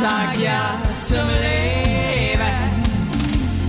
[0.00, 2.72] sag ja zum Leben.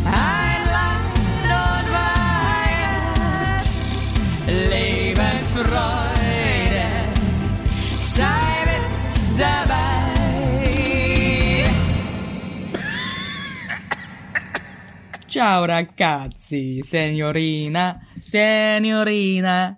[0.05, 3.63] Ein Land und Weihend,
[4.71, 6.87] Lebensfreude,
[7.99, 9.83] sei mit dabei.
[15.27, 19.77] Ciao ragazzi, signorina, signorina,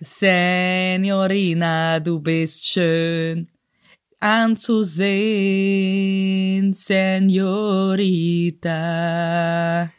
[0.00, 3.51] signorina, du bist schön
[5.42, 6.72] anzusehen,
[8.52, 9.90] Senorita.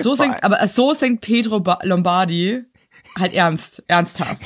[0.00, 2.62] So singt, aber so singt Pedro Ba- Lombardi
[3.18, 4.42] halt ernst, ernsthaft.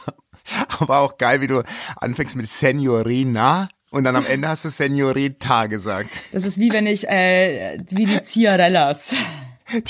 [0.80, 1.62] Aber auch geil, wie du
[1.96, 6.20] anfängst mit Senorina und dann am Ende hast du Senorita gesagt.
[6.32, 9.14] Das ist wie wenn ich, äh, wie die Ciarellas.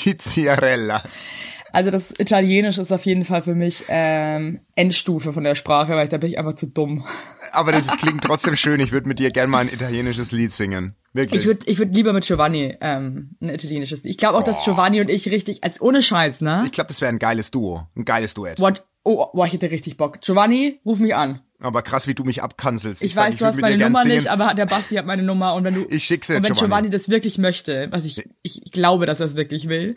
[0.05, 1.31] Die Ciarellas.
[1.73, 6.05] Also das Italienisch ist auf jeden Fall für mich ähm, Endstufe von der Sprache, weil
[6.05, 7.05] ich, da bin ich einfach zu dumm.
[7.53, 8.81] Aber das ist, klingt trotzdem schön.
[8.81, 10.95] Ich würde mit dir gerne mal ein italienisches Lied singen.
[11.13, 11.41] Wirklich.
[11.41, 14.05] Ich würde ich würd lieber mit Giovanni ähm, ein italienisches.
[14.05, 16.63] Ich glaube auch, dass Giovanni und ich richtig, als ohne Scheiß, ne?
[16.67, 17.89] Ich glaube, das wäre ein geiles Duo.
[17.97, 18.61] Ein geiles Duett.
[18.61, 18.87] What?
[19.03, 20.21] Oh, boah, ich hätte richtig Bock.
[20.21, 21.41] Giovanni, ruf mich an.
[21.63, 23.03] Aber krass, wie du mich abkanzelst.
[23.03, 25.23] Ich, sag, weiß, du würd hast mit meine Nummer nicht, aber der Basti hat meine
[25.23, 26.69] Nummer und wenn du Ich schick sie und wenn Giovanni.
[26.69, 29.95] Giovanni das wirklich möchte, was ich ich glaube, dass er es wirklich will,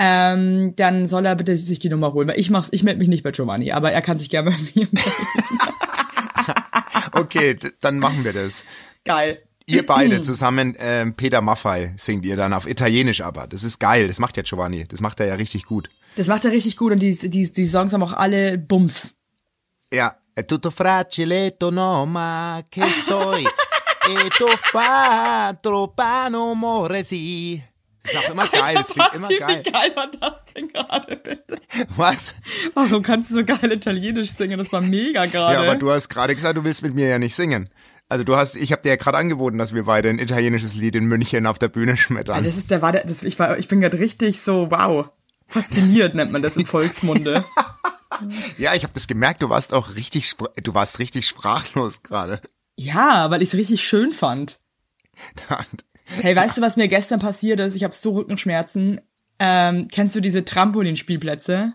[0.00, 3.08] ähm, dann soll er bitte sich die Nummer holen, weil ich mach's, ich melde mich
[3.08, 4.98] nicht bei Giovanni, aber er kann sich gerne bei mir melden.
[7.14, 8.64] Okay, dann machen wir das.
[9.04, 9.40] Geil.
[9.66, 13.46] Ihr beide zusammen, ähm, Peter Maffei singt ihr dann auf Italienisch aber.
[13.46, 14.08] Das ist geil.
[14.08, 14.84] Das macht ja Giovanni.
[14.88, 15.90] Das macht er ja richtig gut.
[16.16, 19.14] Das macht er richtig gut und die, die, die Songs haben auch alle Bums.
[19.92, 20.16] Ja.
[20.36, 23.44] È tutto fraciletto, no, ma che soi?
[24.04, 24.46] e tu
[27.04, 27.62] sì.
[28.02, 28.74] Das ist auch immer geil.
[28.74, 29.62] Das klingt immer geil.
[29.64, 31.58] Wie geil war das denn gerade, bitte?
[31.96, 32.34] Was?
[32.74, 34.58] Warum kannst du so geil Italienisch singen?
[34.58, 35.54] Das war mega gerade.
[35.54, 37.70] Ja, aber du hast gerade gesagt, du willst mit mir ja nicht singen.
[38.08, 40.96] Also du hast, ich habe dir ja gerade angeboten, dass wir beide ein italienisches Lied
[40.96, 42.42] in München auf der Bühne schmettern.
[42.42, 45.06] Das ist der war der, das, ich war ich bin gerade richtig so wow.
[45.46, 47.44] Fasziniert nennt man das im Volksmunde.
[48.58, 49.42] Ja, ich habe das gemerkt.
[49.42, 52.40] Du warst auch richtig, du warst richtig sprachlos gerade.
[52.76, 54.60] ja, weil ich es richtig schön fand.
[56.20, 57.74] Hey, weißt du, was mir gestern passiert ist?
[57.74, 59.00] Ich habe so Rückenschmerzen.
[59.38, 61.72] Ähm, kennst du diese Trampolinspielplätze?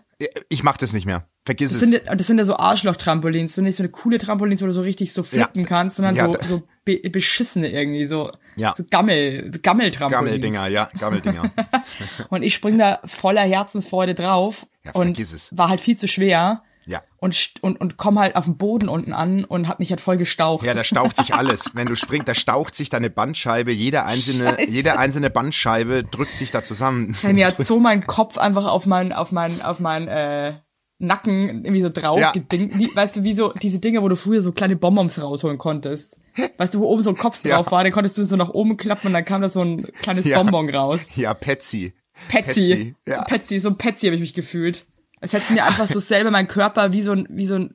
[0.48, 1.28] Ich mach das nicht mehr.
[1.44, 1.88] Vergiss Das es.
[1.88, 3.52] sind, das sind ja so Arschloch-Trampolins.
[3.52, 5.66] Das sind nicht so eine coole Trampolins, wo du so richtig so flippen Ja.
[5.66, 8.74] kannst, sondern Ja, so, so be beschissene irgendwie, so, Ja.
[8.76, 10.26] so Gammel, Gammeltrampolins.
[10.26, 11.50] Gammeldinger, ja, Gammeldinger.
[12.28, 15.56] Und ich spring da voller Herzensfreude drauf Ja, und es.
[15.56, 16.62] war halt viel zu schwer.
[16.86, 17.02] Ja.
[17.18, 20.16] Und, und, und komm halt auf den Boden unten an und hab mich halt voll
[20.16, 20.64] gestaucht.
[20.66, 21.70] Ja, da staucht sich alles.
[21.74, 24.70] Wenn du springst, da staucht sich deine Bandscheibe, jede einzelne, Scheiße.
[24.70, 27.16] jede einzelne Bandscheibe drückt sich da zusammen.
[27.22, 30.54] Mir hat so mein Kopf einfach auf mein, auf mein, auf mein, äh,
[31.00, 32.30] Nacken irgendwie so drauf Ja.
[32.32, 32.78] gedingt.
[32.78, 36.20] Wie, weißt du, wie so diese Dinge, wo du früher so kleine Bonbons rausholen konntest.
[36.58, 37.56] Weißt du, wo oben so ein Kopf Ja.
[37.56, 39.86] drauf war, dann konntest du so nach oben klappen und dann kam da so ein
[40.02, 40.42] kleines Ja.
[40.42, 41.00] Bonbon raus.
[41.16, 41.94] Ja, Petsy.
[42.28, 42.94] Petsy.
[43.08, 43.22] Ja.
[43.24, 44.86] Petsy, so ein Petsy habe ich mich gefühlt.
[45.22, 47.74] Als hätte mir einfach so selber mein Körper wie so ein, wie so ein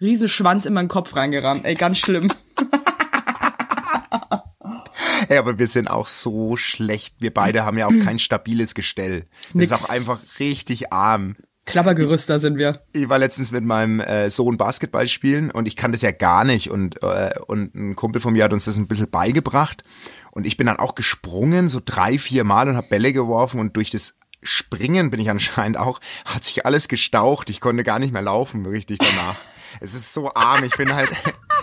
[0.00, 1.64] Riesenschwanz in meinen Kopf reingerammt.
[1.64, 2.28] Ey, ganz schlimm.
[5.28, 7.14] Hey, aber wir sind auch so schlecht.
[7.20, 9.26] Wir beide haben ja auch kein stabiles Gestell.
[9.46, 9.70] Das Nix.
[9.70, 11.36] ist auch einfach richtig arm.
[11.64, 12.82] Klappergerüster sind wir.
[12.92, 16.44] Ich war letztens mit meinem äh, Sohn Basketball spielen und ich kann das ja gar
[16.44, 19.84] nicht und äh, und ein Kumpel von mir hat uns das ein bisschen beigebracht
[20.32, 23.76] und ich bin dann auch gesprungen so drei vier Mal und habe Bälle geworfen und
[23.76, 27.48] durch das Springen bin ich anscheinend auch hat sich alles gestaucht.
[27.48, 29.36] Ich konnte gar nicht mehr laufen richtig danach.
[29.80, 30.64] es ist so arm.
[30.64, 31.10] Ich bin halt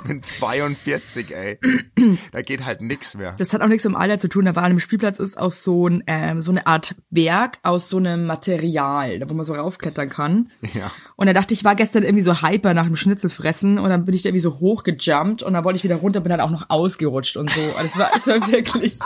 [0.08, 1.60] bin 42, ey.
[2.32, 3.36] Da geht halt nix mehr.
[3.38, 4.46] Das hat auch nichts mit dem Alter zu tun.
[4.46, 7.90] Da war an einem Spielplatz ist auch so ein ähm, so eine Art Berg aus
[7.90, 10.52] so einem Material, wo man so raufklettern kann.
[10.74, 10.92] Ja.
[11.16, 14.06] Und da dachte ich, ich war gestern irgendwie so hyper nach dem Schnitzelfressen und dann
[14.06, 16.52] bin ich da irgendwie so hochgejumpt und dann wollte ich wieder runter, bin dann auch
[16.52, 17.60] noch ausgerutscht und so.
[17.78, 18.98] Also es war, es war wirklich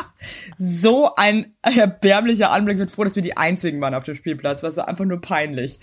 [0.59, 2.75] so ein erbärmlicher Anblick.
[2.75, 4.61] Ich bin froh, dass wir die einzigen waren auf dem Spielplatz.
[4.61, 5.79] Das war einfach nur peinlich.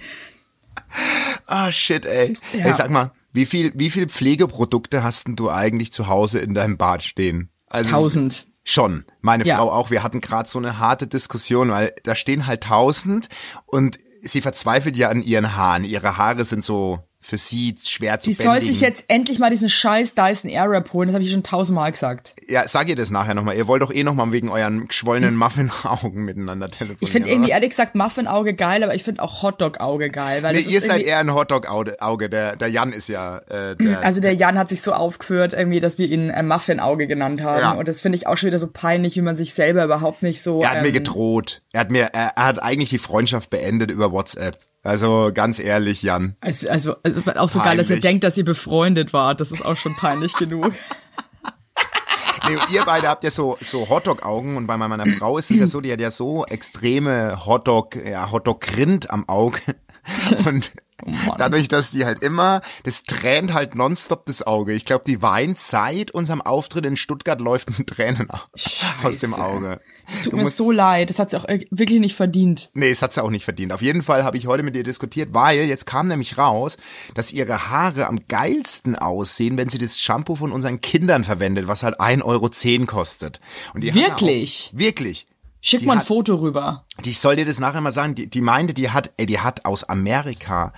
[1.46, 2.34] Ah, shit, ey.
[2.52, 2.66] Ja.
[2.66, 6.54] Ey, sag mal, wie viel, wie viel Pflegeprodukte hast denn du eigentlich zu Hause in
[6.54, 7.50] deinem Bad stehen?
[7.66, 8.46] Also, Tausend.
[8.62, 9.04] Schon.
[9.20, 9.56] Meine Ja.
[9.56, 9.90] Frau auch.
[9.90, 13.28] Wir hatten gerade so eine harte Diskussion, weil da stehen halt tausend
[13.66, 15.84] und sie verzweifelt ja an ihren Haaren.
[15.84, 19.68] Ihre Haare sind so für sie schwer zu Die soll sich jetzt endlich mal diesen
[19.68, 21.08] scheiß Dyson Airwrap holen.
[21.08, 22.34] Das habe ich schon tausendmal gesagt.
[22.48, 23.56] ja, sag ihr das nachher nochmal.
[23.56, 26.98] Ihr wollt doch eh nochmal wegen euren geschwollenen Muffin-Augen miteinander telefonieren.
[27.00, 30.42] Ich finde irgendwie ehrlich gesagt Muffin-Auge geil, aber ich finde auch Hotdog-Auge geil.
[30.42, 32.28] Weil Nee, ihr seid eher ein Hotdog-Auge.
[32.28, 35.78] Der, der Jan ist ja äh, der, Also der Jan hat sich so aufgeführt, irgendwie,
[35.78, 37.60] dass wir ihn äh, Muffin-Auge genannt haben.
[37.60, 37.72] Ja.
[37.72, 40.42] Und das finde ich auch schon wieder so peinlich, wie man sich selber überhaupt nicht
[40.42, 40.62] so.
[40.62, 41.62] Er hat mir ähm, gedroht.
[41.72, 44.58] Er hat mir, er, er hat eigentlich die Freundschaft beendet über WhatsApp.
[44.82, 46.36] Also ganz ehrlich, Jan.
[46.40, 48.02] Also, also, also auch so geil, dass Peinlich.
[48.02, 49.40] denkt, dass ihr befreundet wart.
[49.40, 50.72] Das ist auch schon peinlich genug.
[52.48, 55.66] nee, ihr beide habt ja so, so Hotdog-Augen und bei meiner Frau ist es ja
[55.66, 59.60] so, die hat ja so extreme Hotdog, ja, Hotdog-Grind am Auge.
[60.46, 60.72] Und
[61.06, 64.72] Oh dadurch, dass die halt immer, das tränt halt nonstop das Auge.
[64.72, 68.28] Ich glaube, die weint seit unserem Auftritt in Stuttgart läuft ein Tränen
[69.02, 69.42] aus dem Scheiße.
[69.42, 69.80] Auge.
[70.12, 72.70] Es tut mir so leid, das hat sie auch äh, wirklich nicht verdient.
[72.74, 73.72] Nee, es hat sie auch nicht verdient.
[73.72, 76.76] Auf jeden Fall habe ich heute mit ihr diskutiert, weil jetzt kam nämlich raus,
[77.14, 81.82] dass ihre Haare am geilsten aussehen, wenn sie das Shampoo von unseren Kindern verwendet, was
[81.82, 82.50] halt 1,10 Euro
[82.86, 83.40] kostet.
[83.74, 84.70] Und die Wirklich?
[84.74, 85.26] Auch, wirklich.
[85.62, 86.86] Schick Die mal ein hat- Foto rüber.
[87.04, 88.14] Die soll dir das nachher mal sagen.
[88.14, 90.72] Die, die meinte, die hat, ey, die hat aus Amerika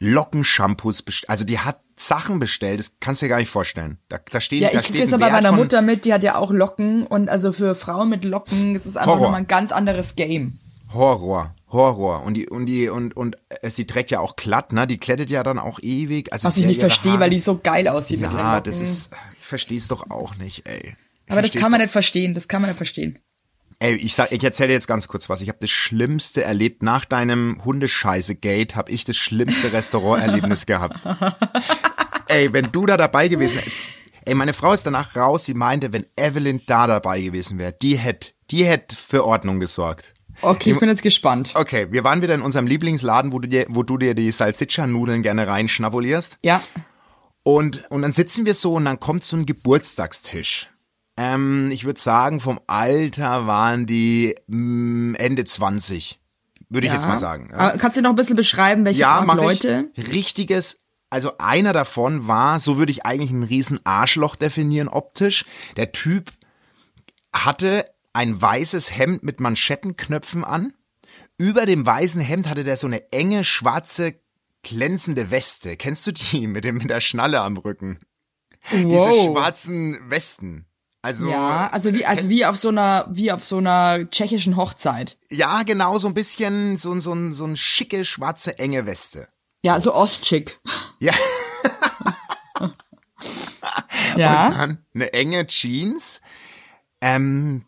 [0.00, 1.30] Lockenshampoos bestellt.
[1.30, 3.98] Also die hat Sachen bestellt, das kannst du dir gar nicht vorstellen.
[4.08, 6.04] Da, da stehen, Ja, da ich steht kriege das ein ja bei meiner Mutter mit,
[6.04, 9.22] die hat ja auch Locken und also für Frauen mit Locken ist es einfach Horror.
[9.24, 10.58] nochmal ein ganz anderes Game.
[10.94, 12.22] Horror, Horror.
[12.22, 14.86] Und die, und die, und, und äh, sie trägt ja auch glatt, ne?
[14.86, 16.32] Die klettet ja dann auch ewig.
[16.32, 18.64] Also Was ich nicht verstehe, Haare- weil die so geil aussieht mit Ja, Locken.
[18.64, 19.10] das ist,
[19.40, 20.94] ich verstehe es doch auch nicht, ey.
[21.26, 23.18] Ich Aber das kann man nicht verstehen, das kann man nicht verstehen.
[23.80, 25.40] Ey, ich sag, ich erzähle dir jetzt ganz kurz was.
[25.40, 26.82] Ich habe das Schlimmste erlebt.
[26.82, 30.98] Nach deinem Hundescheiße-Gate habe ich das schlimmste Restauranterlebnis gehabt.
[32.26, 33.70] Ey, wenn du da dabei gewesen wärst.
[34.24, 37.96] Ey, meine Frau ist danach raus, sie meinte, wenn Evelyn da dabei gewesen wäre, die
[37.96, 40.12] hätte, die hätte für Ordnung gesorgt.
[40.42, 41.54] Okay, ich bin jetzt gespannt.
[41.56, 45.22] Okay, wir waren wieder in unserem Lieblingsladen, wo du dir, wo du dir die Salsiccia-Nudeln
[45.22, 46.38] gerne reinschnabulierst.
[46.42, 46.62] Ja,
[47.42, 50.68] Und, und dann sitzen wir so und dann kommt so ein Geburtstagstisch.
[51.18, 56.20] Ähm, ich würde sagen, vom Alter waren die mh, Ende 20.
[56.68, 56.98] Würde ich ja.
[56.98, 57.50] jetzt mal sagen.
[57.50, 59.90] Ja, kannst du noch ein bisschen beschreiben, welche ja Art Leute?
[59.94, 60.12] ich.
[60.12, 60.78] Richtiges,
[61.10, 65.44] also einer davon war, so würde ich eigentlich einen riesen Arschloch definieren optisch.
[65.76, 66.30] Der Typ
[67.32, 70.72] hatte ein weißes Hemd mit Manschettenknöpfen an.
[71.36, 74.14] Über dem weißen Hemd hatte der so eine enge, schwarze,
[74.62, 75.76] glänzende Weste.
[75.76, 77.98] Kennst du die mit dem mit der Schnalle am Rücken?
[78.72, 79.32] Diese Wow.
[79.32, 80.67] schwarzen Westen.
[81.00, 85.16] Also Ja, also wie, also wie auf so einer, wie auf so einer tschechischen Hochzeit.
[85.30, 89.28] ja, genau so ein bisschen so so so, so ein schicke schwarze enge Weste.
[89.62, 90.60] Ja, so Ostschick.
[91.00, 91.12] Ja.
[94.16, 94.50] Ja.
[94.50, 96.20] Dann eine enge Jeans,
[97.00, 97.64] ähm,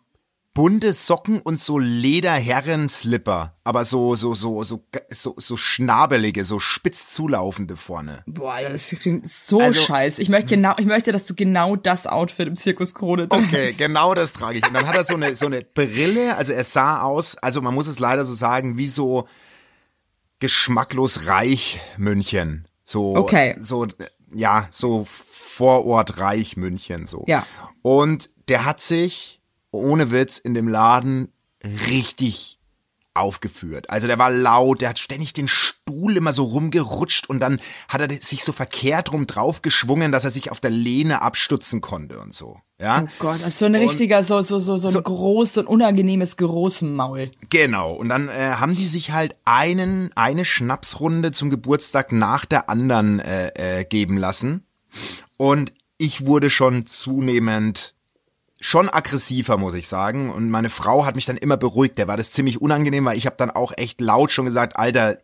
[0.52, 7.08] bunte Socken und so Lederherren-Slipper, aber so so so so so so schnabelige, so spitz
[7.08, 8.23] zulaufende vorne.
[8.26, 10.20] Boah, das klingt so Also- scheiße.
[10.20, 13.47] Ich möchte genau, ich möchte, dass du genau das Outfit im Zirkus Krone trägst.
[13.49, 14.67] Okay, genau das trage ich.
[14.67, 17.75] Und dann hat er so eine so eine Brille, also er sah aus, also man
[17.75, 19.29] muss es leider so sagen, wie so
[20.41, 22.67] geschmacklos reich München.
[22.85, 23.56] So Okay.
[23.61, 23.87] so
[24.35, 27.25] ja, so Vorort reich München so.
[27.29, 27.44] Ja.
[27.82, 29.39] Und der hat sich
[29.72, 31.32] ohne Witz in dem Laden
[31.88, 32.58] richtig
[33.12, 33.90] aufgeführt.
[33.90, 38.00] Also der war laut, der hat ständig den Stuhl immer so rumgerutscht und dann hat
[38.00, 42.34] er sich so verkehrt rum draufgeschwungen, dass er sich auf der Lehne abstutzen konnte und
[42.34, 42.61] so.
[42.78, 43.02] Ja.
[43.05, 45.61] Oh Gott, das ist so ein richtiger, so, so, so, so ein So- groß, so
[45.62, 47.32] ein unangenehmes Großmaul.
[47.50, 47.93] Genau.
[47.94, 53.19] Und dann äh, haben die sich halt einen, eine Schnapsrunde zum Geburtstag nach der anderen
[53.19, 54.64] äh, äh, geben lassen.
[55.37, 57.94] Und ich wurde schon zunehmend
[58.60, 60.30] schon aggressiver, muss ich sagen.
[60.30, 61.98] Und meine Frau hat mich dann immer beruhigt.
[61.98, 65.16] Der war das ziemlich unangenehm, weil ich habe dann auch echt laut schon gesagt, Alter,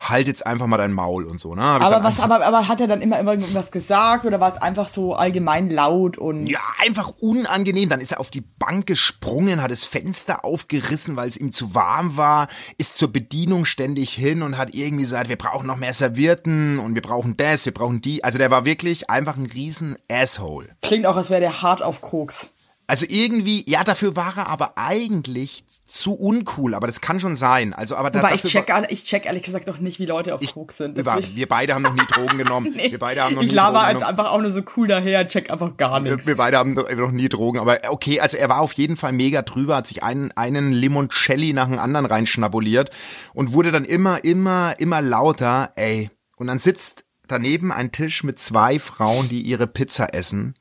[0.00, 1.54] halt jetzt einfach mal dein Maul und so.
[1.54, 1.62] Ne?
[1.62, 4.56] Hab Aber was, aber, aber hat er dann immer, immer irgendwas gesagt oder war es
[4.60, 7.88] einfach so allgemein laut und Ja, einfach unangenehm.
[7.90, 11.74] Dann ist er auf die Bank gesprungen, hat das Fenster aufgerissen, weil es ihm zu
[11.74, 12.48] warm war,
[12.78, 16.94] ist zur Bedienung ständig hin und hat irgendwie gesagt, wir brauchen noch mehr Servierten und
[16.94, 18.24] wir brauchen das, wir brauchen die.
[18.24, 20.70] Also der war wirklich einfach ein riesen Asshole.
[20.82, 22.50] klingt auch, als wäre der hart auf Koks.
[22.90, 27.72] Also irgendwie, ja, dafür war er aber eigentlich zu uncool, aber das kann schon sein.
[27.72, 30.40] Also, aber Aber ich check, an- ich check ehrlich gesagt auch nicht, wie Leute auf
[30.52, 30.96] Koks sind.
[30.96, 32.74] wir, Deswegen- wir beide haben noch nie Drogen genommen.
[32.76, 35.28] wir beide haben noch ich nie laber Drogen jetzt einfach auch nur so cool daher,
[35.28, 36.26] check einfach gar nichts.
[36.26, 39.12] Wir beide haben noch noch nie Drogen, aber okay, also er war auf jeden Fall
[39.12, 42.90] mega drüber, hat sich einen, einen Limoncelli nach dem anderen reinschnabuliert
[43.34, 46.10] und wurde dann immer, immer, immer lauter, ey.
[46.34, 50.54] Und dann sitzt daneben ein Tisch mit zwei Frauen, die ihre Pizza essen.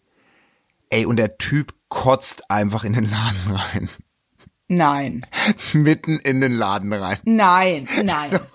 [0.91, 3.89] Ey, und der Typ kotzt einfach in den Laden rein.
[4.67, 5.25] Nein.
[5.73, 7.17] Mitten in den Laden rein.
[7.25, 8.39] Nein, nein.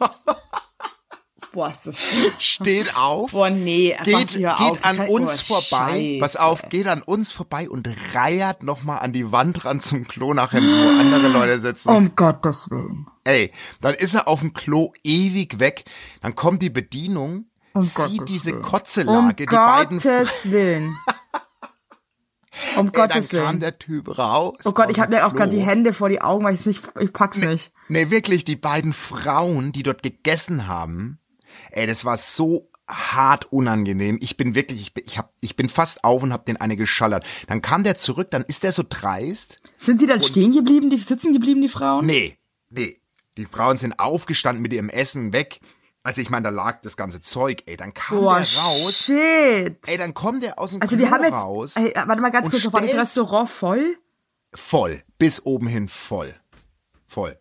[1.53, 2.33] Boah, ist das schlimm.
[2.39, 3.31] Steht auf.
[3.31, 6.19] Boah, nee, geht, auf, geht das an uns oh, vorbei, Scheiße.
[6.19, 10.35] pass auf, geht an uns vorbei und reiert nochmal an die Wand ran zum Klo
[10.35, 11.91] nachher, wo andere Leute sitzen.
[11.91, 13.07] Um Gottes Willen.
[13.23, 15.85] Ey, dann ist er auf dem Klo ewig weg,
[16.23, 17.47] dann kommt die Bedienung,
[17.79, 18.63] sieht Gottes diese Willen.
[18.63, 20.97] Kotzelage, Um die beiden, Gottes Willen.
[22.77, 23.61] Um ey, dann Gottes kam Willen.
[23.61, 24.57] der Typ raus.
[24.65, 26.83] Oh Gott, ich habe mir auch gerade die Hände vor die Augen, weil ich nicht,
[27.01, 27.73] ich pack's nicht.
[27.89, 31.19] Nee, wirklich, die beiden Frauen, die dort gegessen haben,
[31.71, 34.19] ey, das war so hart unangenehm.
[34.21, 36.77] Ich bin wirklich, ich bin, ich, hab, ich bin fast auf und hab den eine
[36.77, 37.27] geschallert.
[37.47, 39.61] Dann kam der zurück, dann ist der so dreist.
[39.79, 42.07] Sind sie dann stehen geblieben, die sitzen geblieben, die Frauen?
[42.07, 42.37] Nee,
[42.71, 43.01] nee.
[43.37, 45.59] Die Frauen sind aufgestanden mit ihrem Essen weg.
[46.05, 47.77] Also ich meine, da lag das ganze Zeug, ey.
[47.79, 49.05] Dann kam Boah, der raus.
[49.07, 49.79] shit.
[49.89, 51.73] Ey, dann kommt der aus dem also Klo die haben jetzt, raus.
[51.77, 53.97] ey, warte mal ganz kurz, war das Restaurant voll?
[54.55, 55.03] Voll.
[55.19, 56.33] Bis oben hin voll.
[57.07, 57.37] Voll.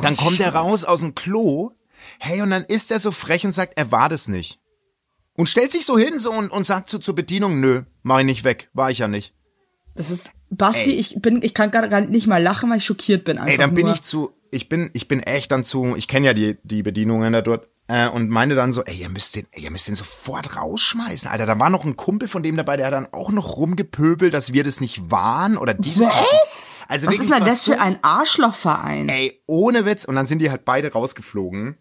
[0.00, 1.72] dann kommt er raus aus dem Klo.
[2.18, 4.60] Hey, und dann ist er so frech und sagt, er war das nicht.
[5.36, 8.24] Und stellt sich so hin so und, und sagt so zur Bedienung, nö, mach ich
[8.24, 9.34] nicht weg, war ich ja nicht.
[9.94, 10.92] Das ist, Basti, Ey.
[10.92, 13.58] ich bin, ich kann gerade gar nicht mal lachen, weil ich schockiert bin einfach Ey,
[13.58, 13.94] dann bin nur.
[13.94, 17.32] ich zu, ich bin, ich bin echt dann zu, ich kenne ja die, die Bedienungen
[17.32, 19.94] da dort, äh, und meine dann so, ey, ihr müsst den, ey, ihr müsst den
[19.94, 21.46] sofort rausschmeißen, Alter.
[21.46, 24.52] Da war noch ein Kumpel von dem dabei, der hat dann auch noch rumgepöbelt, dass
[24.52, 26.02] wir das nicht waren oder dieses.
[26.02, 26.24] Was?
[26.88, 29.08] Also Was wirklich, ist denn das für ein Arschlochverein?
[29.08, 30.04] Ey, ohne Witz.
[30.04, 31.78] Und dann sind die halt beide rausgeflogen.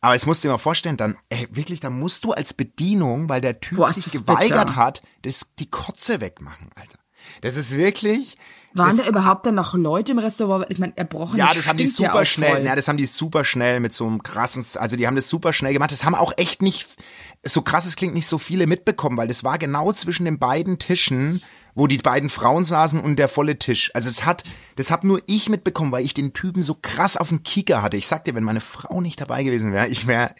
[0.00, 3.28] Aber es musst du dir mal vorstellen, dann, ey, wirklich, da musst du als Bedienung,
[3.28, 4.76] weil der Typ Boah, sich geweigert bitter.
[4.76, 6.98] hat, das, die Kotze wegmachen, Alter.
[7.42, 8.36] Das ist wirklich.
[8.74, 10.66] Waren da überhaupt dann noch Leute im Restaurant?
[10.68, 13.06] Ich meine, erbrochen ja, das haben die ja super auch schnell, ja, das haben die
[13.06, 15.90] super schnell mit so einem krassen, also die haben das super schnell gemacht.
[15.90, 16.96] Das haben auch echt nicht,
[17.44, 20.78] so krass es klingt, nicht so viele mitbekommen, weil das war genau zwischen den beiden
[20.78, 21.42] Tischen,
[21.74, 23.90] wo die beiden Frauen saßen und der volle Tisch.
[23.94, 24.42] Also es hat,
[24.76, 27.96] das hab nur ich mitbekommen, weil ich den Typen so krass auf dem Kieker hatte.
[27.96, 30.34] Ich sag dir, wenn meine Frau nicht dabei gewesen wäre, ich wäre,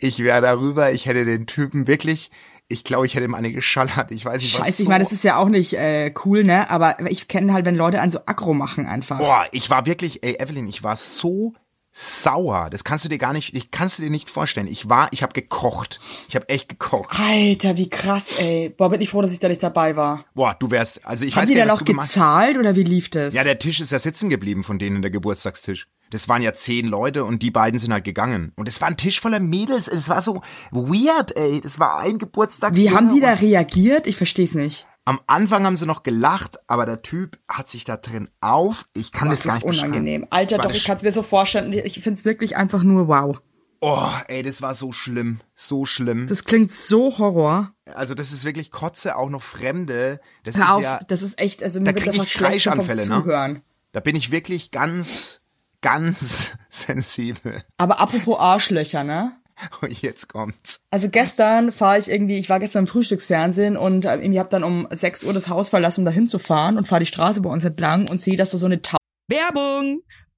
[0.00, 2.30] ich wäre darüber, ich hätte den Typen wirklich,
[2.72, 4.10] ich glaube, ich hätte ihm eine geschallert.
[4.10, 6.70] Ich weiß nicht, was Scheiße, ich meine, das ist ja auch nicht äh, cool, ne?
[6.70, 9.18] Aber ich kenne halt, wenn Leute einen so aggro machen einfach.
[9.18, 11.52] Boah, ich war wirklich, ey Evelyn, ich war so
[11.92, 12.70] sauer.
[12.70, 14.66] Das kannst du dir gar nicht, ich kannst du dir nicht vorstellen.
[14.66, 16.00] Ich war, ich habe gekocht.
[16.28, 17.14] Ich habe echt gekocht.
[17.20, 18.70] Alter, wie krass, ey.
[18.70, 20.24] Boah, bin ich froh, dass ich da nicht dabei war.
[20.34, 22.56] Boah, du wärst, also ich Haben weiß die gar dann nicht, auch was du gezahlt
[22.56, 23.34] oder wie lief das?
[23.34, 25.86] Ja, der Tisch ist ja sitzen geblieben von denen, der Geburtstagstisch.
[26.12, 28.52] Das waren ja zehn Leute und die beiden sind halt gegangen.
[28.56, 29.88] Und es war ein Tisch voller Mädels.
[29.88, 31.60] Es war so weird, ey.
[31.60, 32.76] Das war ein Geburtstag.
[32.76, 34.06] wie haben die da reagiert?
[34.06, 34.86] Ich versteh's nicht.
[35.06, 38.86] Am Anfang haben sie noch gelacht, aber der Typ hat sich da drin auf.
[38.94, 40.20] Ich kann das, Das gar ist nicht unangenehm.
[40.22, 40.32] beschreiben.
[40.32, 41.72] Alter, Das doch, ich kann's mir so vorstellen.
[41.72, 43.38] Ich find's wirklich einfach nur wow.
[43.80, 45.40] Oh, ey, das war so schlimm.
[45.56, 46.28] So schlimm.
[46.28, 47.72] Das klingt so Horror.
[47.94, 50.20] Also das ist wirklich Kotze, auch noch Fremde.
[50.44, 52.34] Das Hör ist auf, ja, das ist echt, also mir da wird krieg einfach ich
[52.34, 53.22] Kreischanfälle, ne?
[53.22, 53.62] Zuhören.
[53.90, 55.40] da bin ich wirklich ganz,
[55.82, 57.62] ganz sensibel.
[57.76, 59.32] Aber apropos Arschlöcher, ne?
[59.80, 60.80] Und jetzt kommt's.
[60.90, 64.64] Also gestern fahre ich irgendwie, ich war gestern im Frühstücksfernsehen und äh, irgendwie hab dann
[64.64, 67.64] um 6 Uhr das Haus verlassen, um da hinzufahren und fahre die Straße bei uns
[67.64, 68.96] entlang und sehe, dass da so eine Tau
[69.28, 70.02] Werbung!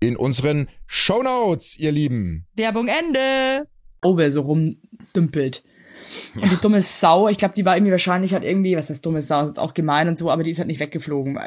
[0.00, 2.46] in unseren Shownotes, ihr Lieben.
[2.54, 3.66] Werbung Ende.
[4.02, 5.64] Oh, wer so rumdümpelt.
[6.36, 9.22] Und die dumme Sau, ich glaube, die war irgendwie wahrscheinlich halt irgendwie, was heißt dumme
[9.22, 11.38] Sau, ist jetzt auch gemein und so, aber die ist halt nicht weggeflogen.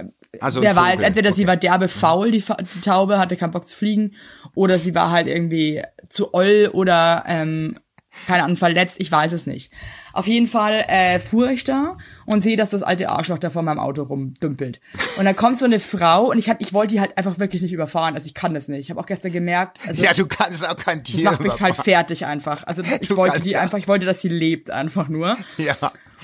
[0.42, 1.06] Also Wer weiß, Vogel.
[1.06, 1.48] entweder sie Okay.
[1.50, 2.44] war derbe faul, die,
[2.76, 4.14] die Taube, hatte keinen Bock zu fliegen,
[4.56, 7.78] oder sie war halt irgendwie zu oll oder ähm,
[8.26, 9.72] keine Ahnung, verletzt, ich weiß es nicht.
[10.14, 13.62] Auf jeden Fall äh, fuhr ich da und sehe, dass das alte Arschloch da vor
[13.62, 14.80] meinem Auto rumdümpelt.
[15.18, 17.62] Und dann kommt so eine Frau und ich hab, ich wollte die halt einfach wirklich
[17.62, 18.80] nicht überfahren, also ich kann das nicht.
[18.80, 21.62] Ich habe auch gestern gemerkt, also ja, du kannst auch kein Tier das macht mich
[21.62, 22.64] halt fertig einfach.
[22.66, 25.38] Also ich Du wollte die ja- einfach, ich wollte, dass sie lebt einfach nur.
[25.58, 25.76] Ja,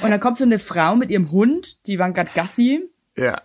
[0.02, 2.82] Und dann kommt so eine Frau mit ihrem Hund, die waren grad Gassi.
[3.18, 3.36] ja.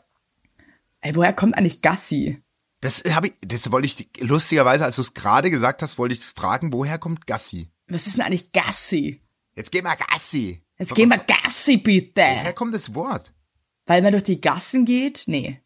[1.00, 2.42] Ey, woher kommt eigentlich Gassi?
[2.80, 6.20] Das habe ich, das wollte ich lustigerweise, als du es gerade gesagt hast, wollte ich
[6.24, 7.68] fragen, woher kommt Gassi?
[7.88, 9.22] Was ist denn eigentlich Gassi?
[9.54, 10.62] Jetzt geh mal Gassi.
[10.78, 12.20] Jetzt gehen wir Gassi bitte.
[12.22, 13.32] Woher kommt das Wort?
[13.86, 15.24] Weil man durch die Gassen geht?
[15.26, 15.60] Nee.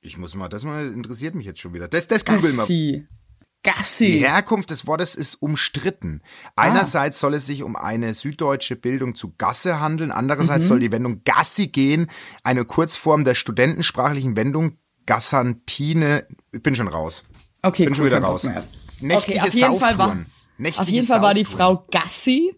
[0.00, 1.88] Ich muss mal, das mal interessiert mich jetzt schon wieder.
[1.88, 2.58] Das, das googeln wir.
[2.58, 3.06] Gassi.
[3.08, 4.18] Die Gassi.
[4.18, 6.20] Herkunft des Wortes ist umstritten.
[6.56, 6.62] Ah.
[6.64, 10.16] Einerseits soll es sich um eine süddeutsche Bildung zu Gasse handeln, Mhm.
[10.16, 12.10] andererseits soll die Wendung Gassi gehen,
[12.42, 16.26] eine Kurzform der studentensprachlichen Wendung Gassantine.
[16.52, 17.24] Ich bin schon raus.
[17.62, 18.42] Okay, Bin schon cool, wieder kein Bock raus.
[18.44, 18.64] mehr.
[19.00, 20.26] Nächtliche okay, auf jeden Fall war, Sauftouren.
[20.58, 21.44] Nächtliche auf jeden Fall war die.
[21.44, 22.54] Frau Gassi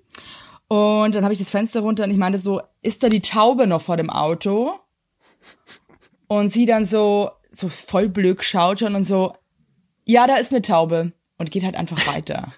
[0.69, 3.67] und dann habe ich das Fenster runter und ich meinte so, ist da die Taube
[3.67, 4.73] noch vor dem Auto?
[6.29, 9.35] Und sie dann so, so voll blöd schaut schon und so,
[10.05, 12.53] ja, da ist eine Taube und geht halt einfach weiter.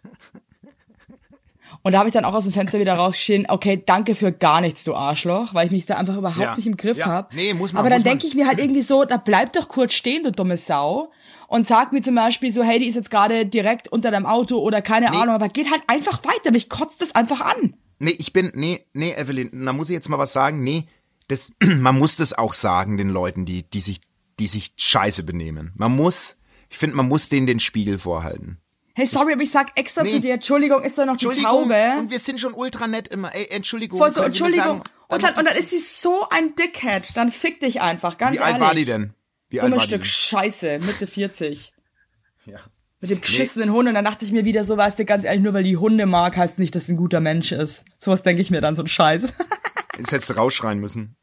[1.82, 4.60] Und da habe ich dann auch aus dem Fenster wieder rausgeschrien, okay, danke für gar
[4.62, 6.56] nichts, du Arschloch, weil ich mich da einfach überhaupt Ja.
[6.56, 7.06] nicht im Griff Ja.
[7.06, 7.34] hab.
[7.34, 9.92] Nee, muss man, Aber dann denke ich mir halt irgendwie so, da bleib doch kurz
[9.94, 11.10] stehen, du dumme Sau.
[11.48, 14.58] Und sag mir zum Beispiel so, hey, die ist jetzt gerade direkt unter deinem Auto
[14.58, 16.52] oder keine Ahnung, aber geht halt einfach weiter.
[16.52, 17.74] Mich kotzt das einfach an.
[17.98, 20.62] Nee, ich bin, nee, nee, Evelyn, da muss ich jetzt mal was sagen.
[20.62, 20.86] Nee,
[21.28, 24.02] das, man muss das auch sagen, den Leuten, die, die sich,
[24.38, 25.72] die sich scheiße benehmen.
[25.74, 26.36] Man muss,
[26.68, 28.58] ich finde, man muss denen den Spiegel vorhalten.
[28.94, 30.10] Hey, sorry, aber ich sag extra Nee.
[30.10, 31.92] zu dir, Entschuldigung, ist da noch die Taube?
[31.98, 33.34] und wir sind schon ultra nett immer.
[33.34, 33.98] Ey, Entschuldigung.
[33.98, 34.64] Voll so, Entschuldigung.
[34.78, 37.16] sagen, und, dann, und dann ist sie so ein Dickhead.
[37.16, 38.54] Dann fick dich einfach, ganz Wie ehrlich.
[38.54, 39.14] alt war die denn?
[39.48, 41.72] Wie alt Dummes war Stück Scheiße, Mitte 40.
[42.46, 42.54] denn?
[42.54, 42.60] Ja.
[43.00, 43.88] Mit dem geschissenen Hund.
[43.88, 46.06] Und dann dachte ich mir wieder so, weißt du, ganz ehrlich, nur weil die Hunde
[46.06, 47.84] mag, heißt nicht, dass ein guter Mensch ist.
[47.96, 49.22] Sowas denke ich mir dann, so ein Scheiß.
[49.98, 51.14] Jetzt hättest du rausschreien müssen.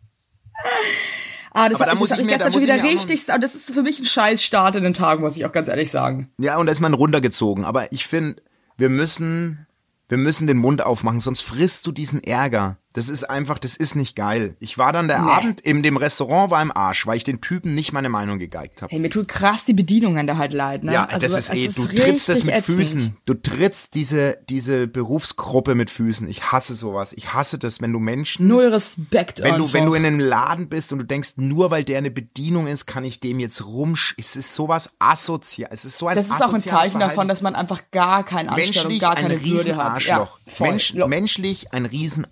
[1.52, 3.28] Ah, das Aber hat, da das muss hat ich mir- da muss ich wieder richtig,
[3.34, 5.68] und das ist für mich ein scheiß Start in den Tag, muss ich auch ganz
[5.68, 6.32] ehrlich sagen.
[6.40, 7.64] Ja, und da ist man runtergezogen.
[7.66, 8.42] Aber ich finde,
[8.78, 9.66] wir müssen,
[10.10, 12.78] wir müssen den Mund aufmachen, sonst frisst du diesen Ärger.
[12.96, 14.56] Das ist einfach, das ist nicht geil.
[14.60, 15.32] Ich war dann der Nee.
[15.32, 18.82] Abend in dem Restaurant war im Arsch, weil ich den Typen nicht meine Meinung gegeigt
[18.82, 18.90] habe.
[18.92, 20.94] Hey, mir tut krass die Bedienung an der halt leid, ne?
[20.94, 22.78] Ja, Also, das ist eh, du trittst das mit ätzend.
[22.78, 23.18] Füßen.
[23.26, 26.28] Du trittst diese, diese Berufsgruppe mit Füßen.
[26.28, 27.14] Ich hasse sowas.
[27.14, 30.70] Ich hasse das, wenn du Menschen, Null Respekt wenn du, wenn du in einem Laden
[30.70, 34.16] bist und du denkst, nur weil der eine Bedienung ist, kann ich dem jetzt rumsch,
[34.18, 35.70] es ist sowas asozial.
[35.72, 37.28] Es ist so ein Das ist auch ein Zeichen davon, Verhalten.
[37.28, 40.02] dass man einfach gar keine Anstellung, menschlich gar ein keine Würde hat.
[40.06, 40.78] Ja, voll.
[41.08, 42.26] Menschlich ein Riesen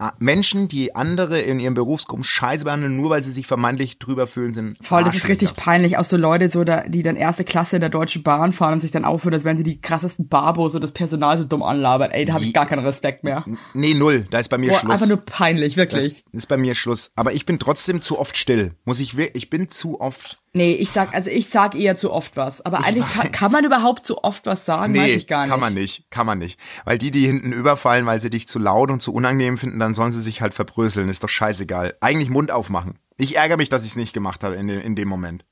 [0.53, 4.53] Menschen, die andere in ihren Berufsgruppen scheiße behandeln, nur weil sie sich vermeintlich drüber fühlen,
[4.53, 5.97] sind Voll, das ist richtig peinlich.
[5.97, 8.81] Auch so Leute, so da, die dann erste Klasse in der Deutschen Bahn fahren und
[8.81, 12.11] sich dann aufhören, als wären sie die krassesten Barbos und das Personal so dumm anlabert.
[12.13, 13.43] Ey, da habe ich gar keinen Respekt mehr.
[13.73, 14.93] Nee, null, da ist bei mir Boah, Schluss.
[14.93, 16.25] einfach nur peinlich, das wirklich.
[16.31, 17.11] ist bei mir Schluss.
[17.15, 18.75] Aber ich bin trotzdem zu oft still.
[18.85, 20.42] Muss ich wirklich, ich bin zu oft.
[20.55, 22.63] Nee, ich sag, also ich sag eher zu oft was.
[22.63, 25.51] Aber eigentlich kann, man überhaupt zu oft was sagen, weiß ich gar nicht.
[25.51, 26.59] kann man nicht, kann man nicht.
[26.85, 29.95] Weil die, die hinten überfallen, weil sie dich zu laut und zu unangenehm finden, dann
[29.95, 31.09] sollen sie sich halt verbröseln.
[31.09, 31.95] Ist doch scheißegal.
[32.01, 32.99] Eigentlich Mund aufmachen.
[33.17, 35.43] Ich ärgere mich, dass ich es nicht gemacht habe in dem, in dem Moment.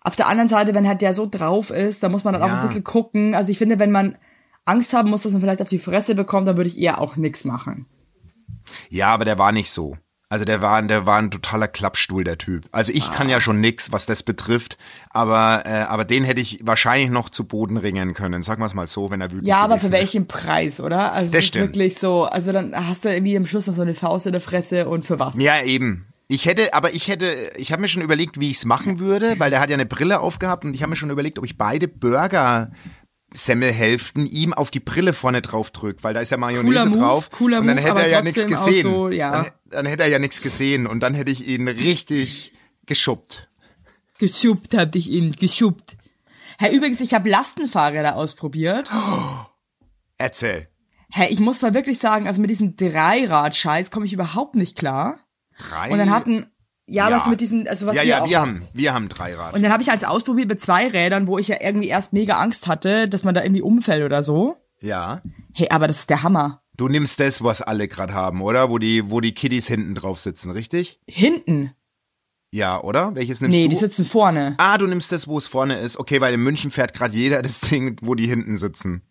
[0.00, 2.48] Auf der anderen Seite, wenn halt der so drauf ist, da muss man dann auch
[2.48, 2.60] Ja.
[2.62, 3.34] ein bisschen gucken.
[3.34, 4.16] Also ich finde, wenn man
[4.64, 7.16] Angst haben muss, dass man vielleicht auf die Fresse bekommt, dann würde ich eher auch
[7.16, 7.84] nix machen.
[8.88, 9.98] Ja, aber der war nicht so.
[10.30, 12.66] Also der war, der war ein totaler Klappstuhl, der Typ.
[12.70, 14.76] Also ich kann ja schon nix, was das betrifft,
[15.08, 18.42] aber, äh, aber den hätte ich wahrscheinlich noch zu Boden ringen können.
[18.42, 20.00] Sagen wir es mal so, wenn er wütend Ja, aber für gewesen wäre.
[20.02, 21.12] welchen Preis, oder?
[21.14, 21.68] Also Das ist stimmt.
[21.68, 24.42] wirklich so, also dann hast du irgendwie am Schluss noch so eine Faust in der
[24.42, 25.34] Fresse und für was?
[25.40, 26.04] Ja, eben.
[26.30, 29.36] Ich hätte, aber ich hätte, ich habe mir schon überlegt, wie ich es machen würde,
[29.40, 31.56] weil der hat ja eine Brille aufgehabt und ich habe mir schon überlegt, ob ich
[31.56, 32.70] beide Burger
[33.32, 37.30] Semmelhälften ihm auf die Brille vorne drauf drück, weil da ist ja Mayonnaise Move, drauf.
[37.30, 38.82] cooler und dann Move, hätte er ja nichts gesehen.
[38.82, 39.30] so, ja.
[39.30, 42.52] dann, dann hätte er ja nichts gesehen und dann hätte ich ihn richtig
[42.86, 43.50] geschubbt.
[44.18, 45.96] Geschubbt hab ich ihn, geschubbt.
[46.58, 48.90] Hey, übrigens, ich habe Lastenfahrräder ausprobiert.
[50.18, 50.68] Erzähl.
[51.10, 55.20] Hey, ich muss mal wirklich sagen, also mit diesem Dreirad-Scheiß komme ich überhaupt nicht klar.
[55.58, 55.90] Drei.
[55.90, 56.46] Und dann hatten,
[56.88, 57.16] ja, Ja.
[57.16, 59.54] was mit diesen, also was ja, wir ja, wir haben, wir haben Dreirad.
[59.54, 62.34] Und dann habe ich als ausprobiert mit zwei Rädern, wo ich ja irgendwie erst mega
[62.40, 64.56] Angst hatte, dass man da irgendwie umfällt oder so.
[64.80, 65.20] ja.
[65.54, 66.62] Hey, aber das ist der Hammer.
[66.76, 68.70] Du nimmst das, was alle gerade haben, oder?
[68.70, 71.00] Wo die, wo die Kiddies hinten drauf sitzen, richtig?
[71.08, 71.72] Hinten.
[72.52, 73.14] Ja, oder?
[73.16, 73.70] Welches nimmst Nee, du?
[73.70, 74.54] die sitzen vorne.
[74.58, 75.98] Ah, du nimmst das, wo es vorne ist.
[75.98, 79.02] Okay, weil in München fährt gerade jeder das Ding, wo die hinten sitzen.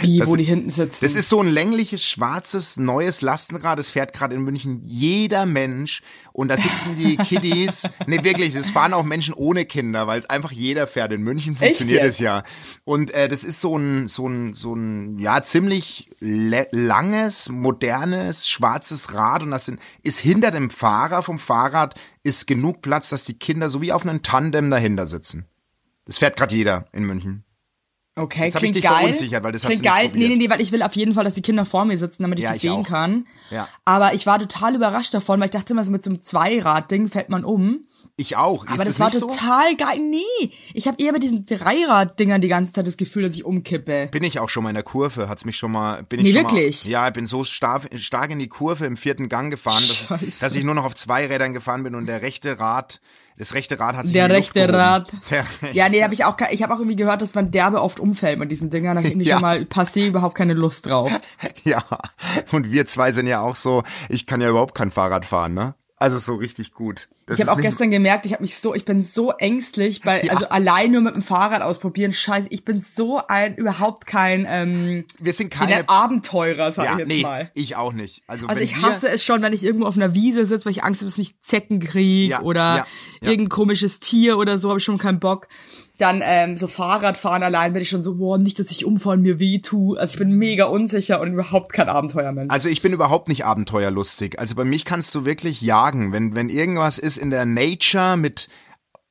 [0.00, 1.04] Wie, das wo die hinten sitzen.
[1.04, 3.78] Das ist so ein längliches, schwarzes, neues Lastenrad.
[3.78, 6.02] Das fährt gerade in München jeder Mensch.
[6.32, 7.88] Und da sitzen die Kiddies.
[8.06, 11.12] nee, wirklich, das fahren auch Menschen ohne Kinder, weil es einfach jeder fährt.
[11.12, 12.44] In München funktioniert es ja.
[12.84, 19.12] Und äh, das ist so ein, so ein, so ein, ja, ziemlich langes, modernes, schwarzes
[19.12, 19.42] Rad.
[19.42, 23.68] Und das sind, ist hinter dem Fahrer vom Fahrrad ist genug Platz, dass die Kinder
[23.68, 25.46] so wie auf einem Tandem dahinter sitzen.
[26.06, 27.44] Das fährt gerade jeder in München.
[28.16, 28.92] Okay, Jetzt hab ich klingt dich geil.
[29.00, 30.08] verunsichert, weil das hast klingt du nicht geil.
[30.08, 30.28] probiert.
[30.30, 32.22] Nee, nee, nee, weil ich will auf jeden Fall, dass die Kinder vor mir sitzen,
[32.22, 32.86] damit ich Ja, das ich sehen auch.
[32.86, 33.26] kann.
[33.50, 33.68] Ja.
[33.84, 37.08] Aber ich war total überrascht davon, weil ich dachte immer so mit so einem Zweirad-Ding
[37.08, 37.80] fällt man um.
[38.16, 38.66] Ich auch.
[38.68, 39.26] Aber ist das war nicht so?
[39.26, 39.98] total geil.
[39.98, 44.08] Nee, ich habe eher mit diesen Dreirad-Dingern die ganze Zeit das Gefühl, dass ich umkippe.
[44.12, 46.32] Bin ich auch schon mal in der Kurve, hat's mich schon mal, bin ich Nee,
[46.34, 46.84] schon wirklich?
[46.84, 50.38] Mal, ja, ich bin so stark, stark in die Kurve im vierten Gang gefahren, dass,
[50.38, 53.00] dass ich nur noch auf zwei Rädern gefahren bin und der rechte Rad,
[53.36, 54.72] Das rechte Rad hat sich Der rechte.
[54.72, 55.10] Rad.
[55.30, 57.82] Der rechte Ja, nee, habe ich auch, ich habe auch irgendwie gehört, dass man derbe
[57.82, 58.94] oft umfällt mit diesen Dingern.
[58.94, 59.34] Da hab ich irgendwie Ja.
[59.36, 61.10] schon mal passé überhaupt keine Lust drauf.
[61.64, 61.82] Ja,
[62.52, 65.74] und wir zwei sind ja auch so, ich kann ja überhaupt kein Fahrrad fahren, ne?
[65.98, 67.08] Also so richtig gut.
[67.26, 70.22] Das Ich habe auch gestern gemerkt, ich habe mich so, ich bin so ängstlich bei,
[70.22, 70.32] Ja.
[70.32, 72.12] also allein nur mit dem Fahrrad ausprobieren.
[72.12, 76.92] Scheiße, ich bin so ein überhaupt kein ähm, wir sind keine ein Abenteurer, sag ja,
[76.92, 77.50] ich jetzt nee, mal.
[77.54, 78.22] ich auch nicht.
[78.26, 80.84] Also, Also ich hasse es schon, wenn ich irgendwo auf einer Wiese sitze, weil ich
[80.84, 82.86] Angst habe, dass ich Zecken krieg Ja, oder
[83.20, 85.48] irgendein komisches Tier oder so, habe ich schon keinen Bock.
[85.96, 89.38] Dann ähm, so Fahrradfahren allein bin ich schon so, boah, nicht, dass ich umfallen, mir
[89.38, 89.94] weh tu.
[89.94, 92.52] Also ich bin mega unsicher und überhaupt kein Abenteuermensch.
[92.52, 94.40] Also ich bin überhaupt nicht abenteuerlustig.
[94.40, 96.12] Also bei mich kannst du wirklich jagen.
[96.12, 98.48] Wenn, wenn irgendwas ist in der Nature mit,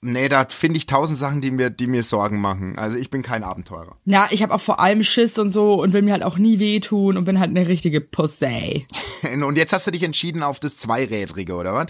[0.02, 2.78] nee, da finde ich tausend Sachen, die mir, die mir Sorgen machen.
[2.78, 3.96] Also ich bin kein Abenteurer.
[4.04, 6.60] Na, ich habe auch vor allem Schiss und so und will mir halt auch nie
[6.60, 8.88] wehtun und bin halt eine richtige Pussy.
[9.24, 11.88] Und jetzt hast du dich entschieden auf das Zweirädrige, oder was?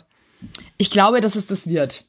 [0.78, 2.06] Ich glaube, dass es das wird.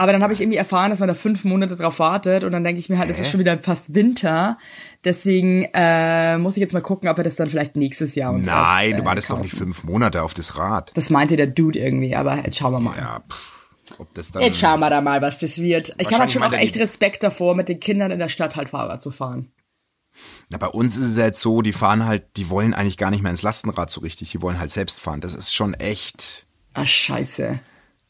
[0.00, 2.62] Aber dann habe ich irgendwie erfahren, dass man da fünf Monate drauf wartet und dann
[2.62, 4.56] denke ich mir halt, es ist schon wieder fast Winter.
[5.04, 8.46] Deswegen äh, muss ich jetzt mal gucken, ob wir das dann vielleicht nächstes Jahr uns
[8.46, 10.92] Nein, erst, du äh, wartest doch nicht fünf Monate auf das Rad.
[10.94, 12.96] Das meinte der Dude irgendwie, aber jetzt schauen wir mal.
[12.96, 14.42] Ja, pff, ob das dann.
[14.42, 15.94] Jetzt schauen wir da mal, was das wird.
[15.98, 18.54] Ich habe halt schon auch er echt Respekt davor, mit den Kindern in der Stadt
[18.54, 19.50] halt Fahrrad zu fahren.
[20.48, 23.22] Na, bei uns ist es jetzt so, die fahren halt, die wollen eigentlich gar nicht
[23.22, 25.20] mehr ins Lastenrad so richtig, die wollen halt selbst fahren.
[25.20, 27.58] Das ist schon echt, Ah, scheiße.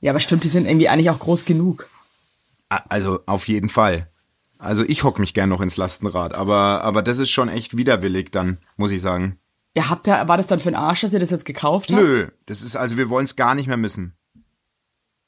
[0.01, 1.89] Ja, aber stimmt, die sind irgendwie eigentlich auch groß genug.
[2.69, 4.09] also auf jeden Fall.
[4.59, 8.31] Also ich hock mich gern noch ins Lastenrad, aber, aber das ist schon echt widerwillig
[8.33, 9.39] dann, muss ich sagen.
[9.77, 12.03] Ja, habt ihr, war das dann für einen Arsch, dass ihr das jetzt gekauft habt?
[12.03, 14.17] Nö, das ist, also wir wollen es gar nicht mehr missen.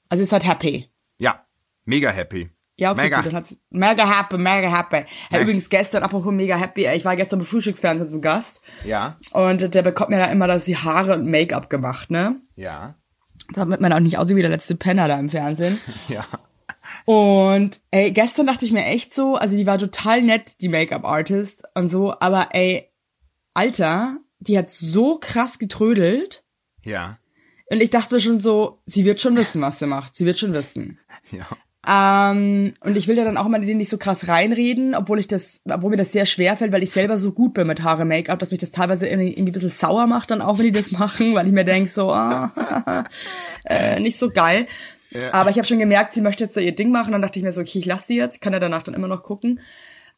[0.09, 0.91] Also ihr seid happy.
[1.19, 1.45] Ja,
[1.85, 2.51] mega happy.
[2.77, 3.17] Ja, okay, mega.
[3.19, 5.07] gut, dann hat's mega happy, mega happy.
[5.29, 5.41] Hey, Ja.
[5.43, 9.83] übrigens gestern, apropos mega happy, ich war gestern beim Frühstücksfernsehen zum Gast Ja, und der
[9.83, 12.41] bekommt mir da immer das die Haare und Make-up gemacht, ne?
[12.57, 12.95] ja,
[13.53, 15.81] Damit man auch nicht aussieht wie der letzte Penner da im Fernsehen.
[16.09, 16.25] ja.
[17.05, 21.65] Und ey, gestern dachte ich mir echt so, also die war total nett, die Make-up-Artist
[21.75, 22.91] und so, aber ey,
[23.55, 26.45] Alter, die hat so krass getrödelt
[26.85, 27.19] Ja,
[27.71, 30.17] und ich dachte mir schon so, sie wird schon wissen, was sie macht.
[30.17, 30.99] Sie wird schon wissen.
[31.31, 31.47] ja.
[31.89, 35.29] Ähm, und ich will da dann auch immer denen nicht so krass reinreden, obwohl ich
[35.29, 38.05] das, obwohl mir das sehr schwer fällt, weil ich selber so gut bin mit Haare
[38.05, 40.73] Make-up, dass mich das teilweise irgendwie, irgendwie ein bisschen sauer macht dann auch, wenn die
[40.73, 43.05] das machen, weil ich mir denk so, ah,
[43.65, 44.67] äh, nicht so geil.
[45.33, 47.45] Aber ich habe schon gemerkt, sie möchte jetzt da ihr Ding machen, dann dachte ich
[47.45, 49.61] mir so, okay, ich lasse sie jetzt, kann ja danach dann immer noch gucken.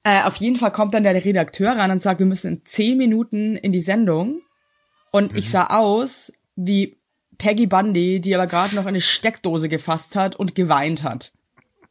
[0.04, 2.98] Äh, auf jeden Fall kommt dann der Redakteur ran und sagt, wir müssen in zehn
[2.98, 4.42] Minuten in die Sendung.
[5.12, 6.98] Und ich sah aus wie
[7.38, 11.32] Peggy Bundy, die aber gerade noch eine Steckdose gefasst hat und geweint hat.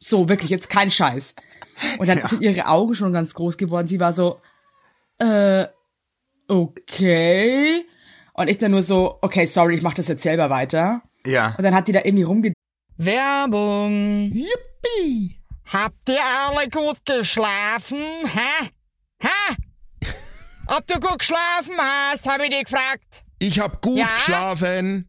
[0.04, 1.34] So, wirklich, jetzt kein Scheiß.
[1.98, 3.86] Und dann sind ihre Augen schon ganz groß geworden.
[3.86, 4.40] Sie war so,
[5.18, 5.66] äh,
[6.48, 7.84] okay.
[8.34, 11.02] Und ich dann nur so, okay, sorry, ich mach das jetzt selber weiter.
[11.24, 11.54] Ja.
[11.56, 12.52] Und dann hat die da irgendwie rumge...
[12.96, 14.32] Werbung.
[14.32, 15.40] Yippie!
[15.72, 17.98] Habt ihr alle gut geschlafen?
[18.24, 18.68] Hä?
[19.20, 19.54] Hä?
[20.66, 23.24] Ob du gut geschlafen hast, habe ich dich gefragt.
[23.38, 24.08] Ich hab gut Ja?
[24.16, 25.08] geschlafen.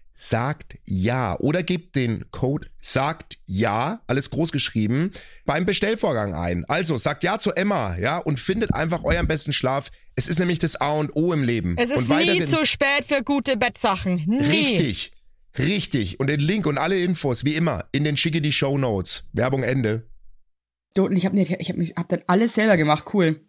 [0.23, 5.11] sagt ja oder gebt den Code sagt ja, alles groß geschrieben,
[5.45, 6.63] beim Bestellvorgang ein.
[6.65, 9.89] Also sagt ja zu Emma, ja, und findet einfach euren besten Schlaf.
[10.15, 11.75] Es ist nämlich das A und O im Leben.
[11.79, 14.23] Es ist und nie zu spät für gute Bettsachen.
[14.27, 14.43] Nie.
[14.43, 15.11] Richtig.
[15.57, 16.19] Richtig.
[16.19, 19.23] Und den Link und alle Infos, wie immer, in den schicke die Show Notes.
[19.33, 20.07] Werbung Ende.
[20.93, 23.05] Du, ich habe ich hab, mich- hab dann alles selber gemacht.
[23.11, 23.41] Cool.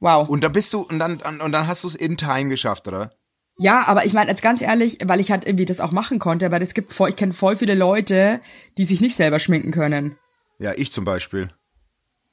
[0.00, 0.26] Wow.
[0.26, 3.12] Und dann bist du, und dann, und dann hast du es in Time geschafft, oder?
[3.56, 6.50] Ja, aber ich meine, jetzt ganz ehrlich, weil ich halt irgendwie das auch machen konnte,
[6.50, 8.40] weil es gibt voll, ich kenne voll viele Leute,
[8.78, 10.18] die sich nicht selber schminken können.
[10.58, 11.48] Ja, ich zum Beispiel.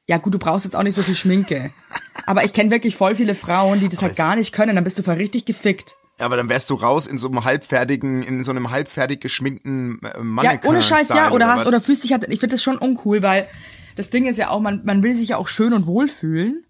[0.08, 1.72] Ja, gut, du brauchst jetzt auch nicht so viel Schminke.
[2.26, 4.84] Aber ich kenne wirklich voll viele Frauen, die das halt es- gar nicht können, dann
[4.84, 5.96] bist du voll richtig gefickt.
[6.20, 10.00] Ja, aber dann wärst du raus in so einem halbfertigen, in so einem halbfertig geschminkten
[10.04, 11.68] äh, Ja, ohne Scheiß, ja, oder hast, was?
[11.68, 13.48] oder fühlst dich halt, ich finde das schon uncool, weil
[13.96, 16.64] das Ding ist ja auch, man, man will sich ja auch schön und wohl fühlen.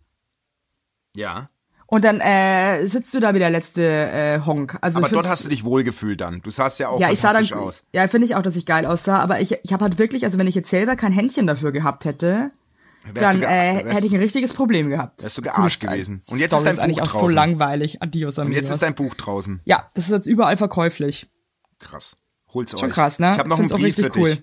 [1.15, 1.49] Ja.
[1.93, 4.77] Und dann äh, sitzt du da wie der letzte äh, Honk.
[4.79, 6.41] Also Aber dort hast du dich wohlgefühlt dann.
[6.41, 7.83] Du sahst ja auch ja, ich sah dann, aus.
[7.91, 10.39] ja, finde ich auch, dass ich geil aussah, aber ich, ich habe halt wirklich, also
[10.39, 12.51] wenn ich jetzt selber kein Händchen dafür gehabt hätte,
[13.03, 15.21] Wärst dann äh, hätte ich ein richtiges Problem gehabt.
[15.21, 16.21] wärst du gearscht gewesen.
[16.27, 17.35] Und jetzt Story ist dein eigentlich Buch auch so draußen.
[17.35, 18.01] langweilig.
[18.01, 18.61] Adios, Und amigos.
[18.61, 19.59] jetzt ist dein Buch draußen.
[19.65, 21.29] Ja, das ist jetzt überall verkäuflich.
[21.79, 22.15] Krass.
[22.53, 22.95] Hol's Schon euch.
[22.95, 23.33] krass, ne?
[23.33, 24.37] Ich habe noch einen Brief für cool.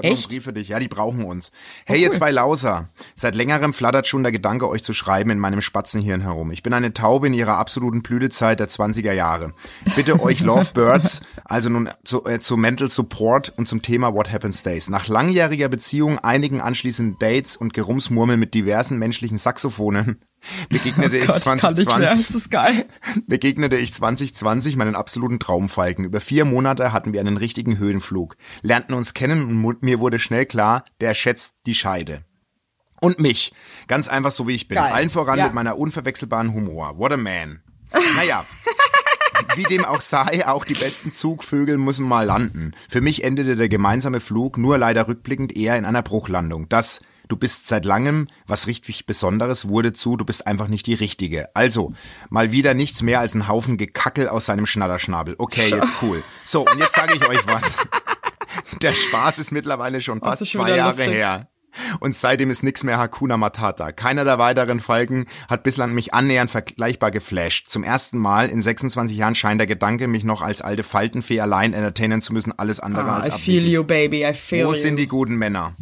[0.00, 0.24] Habe noch einen?
[0.24, 0.68] Oh, Brief für dich.
[0.68, 1.50] Ja, die brauchen uns.
[1.86, 2.14] Hey, ihr cool.
[2.14, 2.88] zwei Lauser.
[3.14, 6.50] Seit längerem flattert schon der Gedanke, euch zu schreiben in meinem Spatzenhirn herum.
[6.50, 9.52] Ich bin eine Taube in ihrer absoluten Blütezeit der 20er Jahre.
[9.94, 14.62] Bitte euch Lovebirds, also nun zu, äh, zu Mental Support und zum Thema What Happens
[14.62, 14.88] Days.
[14.88, 20.20] Nach langjähriger Beziehung, einigen anschließenden Dates und Gerumsmurmeln mit diversen menschlichen Saxophonen
[20.68, 22.14] begegnete ich Oh Gott, nicht 2020 mehr.
[22.16, 22.86] Das ist geil.
[23.26, 26.04] begegnete ich 2020 meinen absoluten Traumfalken.
[26.04, 30.46] Über vier Monate hatten wir einen richtigen Höhenflug, lernten uns kennen und mir wurde schnell
[30.46, 32.24] klar, der schätzt die Scheide.
[33.00, 33.52] Und mich.
[33.88, 34.76] Ganz einfach so wie ich bin.
[34.76, 34.92] Geil.
[34.92, 35.46] Allen voran Ja.
[35.46, 36.98] mit meiner unverwechselbaren Humor.
[36.98, 37.62] What a man.
[38.16, 38.44] Naja.
[39.56, 42.72] Wie dem auch sei, auch die besten Zugvögel müssen mal landen.
[42.88, 46.68] Für mich endete der gemeinsame Flug nur leider rückblickend eher in einer Bruchlandung.
[46.68, 50.94] Das Du bist seit langem was richtig Besonderes wurde zu, du bist einfach nicht die
[50.94, 51.48] Richtige.
[51.54, 51.92] Also,
[52.28, 55.36] mal wieder nichts mehr als ein Haufen Gekackel aus seinem Schnatterschnabel.
[55.38, 56.22] Okay, jetzt cool.
[56.44, 57.76] So, und jetzt sage ich euch was.
[58.82, 61.14] Der Spaß ist mittlerweile schon fast schon zwei Jahre lustig.
[61.14, 61.48] her.
[62.00, 63.92] Und seitdem ist nix mehr Hakuna Matata.
[63.92, 67.68] Keiner der weiteren Falken hat bislang mich annähernd vergleichbar geflasht.
[67.68, 71.74] Zum ersten Mal in 26 Jahren scheint der Gedanke, mich noch als alte Faltenfee allein
[71.74, 73.72] entertainen zu müssen, alles andere Ah, als I feel abwegig.
[73.72, 74.26] you, baby.
[74.28, 74.76] I feel Wo you.
[74.80, 75.76] sind die guten Männer?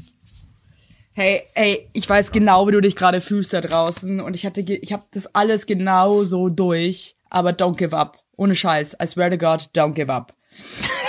[1.19, 4.61] Hey, ey, ich weiß genau, wie du dich gerade fühlst da draußen und ich hatte,
[4.61, 8.23] ich habe das alles genau so durch, aber don't give up.
[8.37, 8.97] Ohne Scheiß.
[9.03, 10.33] I swear to God, don't give up.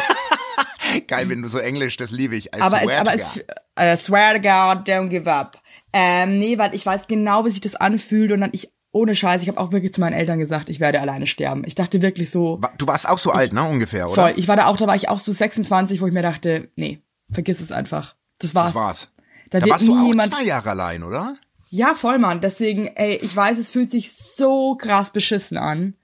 [1.07, 2.47] Geil, wenn du so Englisch, das liebe ich.
[2.47, 3.45] I aber es, swear aber to es, God.
[3.79, 5.61] I swear to God, don't give up.
[5.93, 9.43] Ähm, nee, weil ich weiß genau, wie sich das anfühlt und dann ich, ohne Scheiß,
[9.43, 11.65] ich habe auch wirklich zu meinen Eltern gesagt, ich werde alleine sterben.
[11.67, 14.23] Ich dachte wirklich so, Du warst auch so alt, ne, ungefähr, oder?
[14.23, 14.33] voll.
[14.37, 16.99] Ich war da auch, da war ich auch so 26, wo ich mir dachte, nee,
[17.31, 18.15] vergiss es einfach.
[18.39, 18.69] Das war's.
[18.69, 19.11] Das war's.
[19.49, 20.33] Da, Da wird warst du nie auch jemand.
[20.33, 21.35] zwei Jahre allein, oder?
[21.69, 22.41] Ja, voll, Mann.
[22.41, 25.95] Deswegen, ey, ich weiß, es fühlt sich so krass beschissen an.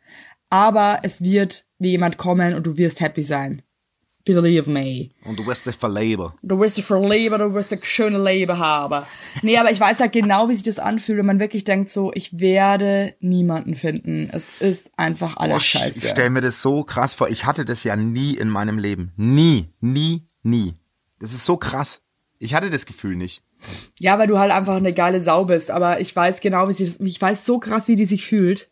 [0.50, 3.62] Aber es wird wie jemand kommen und du wirst happy sein.
[4.26, 5.10] Believe me.
[5.24, 6.32] Und du wirst dich verleben.
[6.42, 9.06] Du wirst dich verleben, du wirst ein schönes Leben haben.
[9.44, 12.12] Nee, aber ich weiß halt genau, wie sich das anfühlt, wenn man wirklich denkt so,
[12.14, 14.30] ich werde niemanden finden.
[14.32, 16.00] Es ist einfach alles Boah, scheiße.
[16.06, 17.30] Ich stelle mir das so krass vor.
[17.30, 19.12] Ich hatte das ja nie in meinem Leben.
[19.16, 20.74] Nie, nie, nie.
[21.20, 22.02] Das ist so krass.
[22.40, 23.42] Ich hatte das Gefühl nicht.
[23.98, 25.72] Ja, weil du halt einfach eine geile Sau bist.
[25.72, 28.70] Aber ich weiß genau, wie sich, ich weiß so krass, wie die sich fühlt.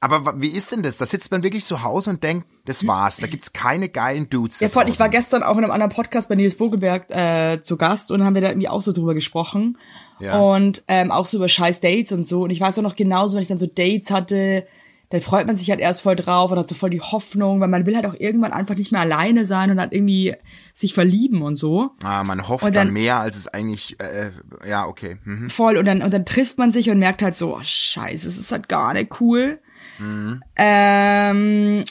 [0.00, 0.98] Aber wie ist denn das?
[0.98, 3.18] Da sitzt man wirklich zu Hause und denkt, das war's.
[3.18, 4.58] Da gibt's keine geilen Dudes.
[4.58, 4.88] Ja, voll.
[4.88, 8.24] Ich war gestern auch in einem anderen Podcast bei Nils Bogelberg äh, zu Gast und
[8.24, 9.78] haben wir da irgendwie auch so drüber gesprochen.
[10.18, 10.40] Ja.
[10.40, 12.42] Und ähm, auch so über scheiß Dates und so.
[12.42, 14.66] Und ich weiß auch noch genauso, wenn ich dann so Dates hatte,
[15.12, 17.68] dann freut man sich halt erst voll drauf und hat so voll die Hoffnung, weil
[17.68, 20.34] man will halt auch irgendwann einfach nicht mehr alleine sein und halt irgendwie
[20.72, 21.90] sich verlieben und so.
[22.02, 24.30] Ah, man hofft dann, dann- mehr, als es eigentlich, äh,
[24.66, 25.18] ja, okay.
[25.24, 25.50] Mhm.
[25.50, 25.76] Voll.
[25.76, 28.52] Und dann, und dann trifft man sich und merkt halt so, oh, scheiße, es ist
[28.52, 29.60] halt gar nicht cool.
[29.98, 30.42] Mhm.
[30.56, 31.84] Ähm,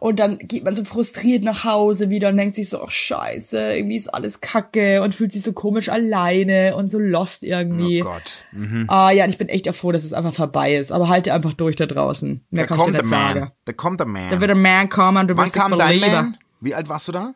[0.00, 3.76] und dann geht man so frustriert nach Hause wieder und denkt sich so, ach scheiße,
[3.76, 8.02] irgendwie ist alles kacke und fühlt sich so komisch alleine und so lost irgendwie.
[8.02, 8.44] Oh Gott.
[8.52, 8.86] Mhm.
[8.88, 10.92] Ah ja, und ich bin echt froh, dass es einfach vorbei ist.
[10.92, 12.44] Aber halte einfach durch da draußen.
[12.50, 13.34] Mehr Da kommt der Man.
[13.34, 13.52] sagen.
[13.64, 14.30] Da kommt der Man.
[14.30, 16.00] Da wird ein Man kommen und du Wann kam dein.
[16.00, 16.38] Man?
[16.60, 17.34] Wie alt warst du da?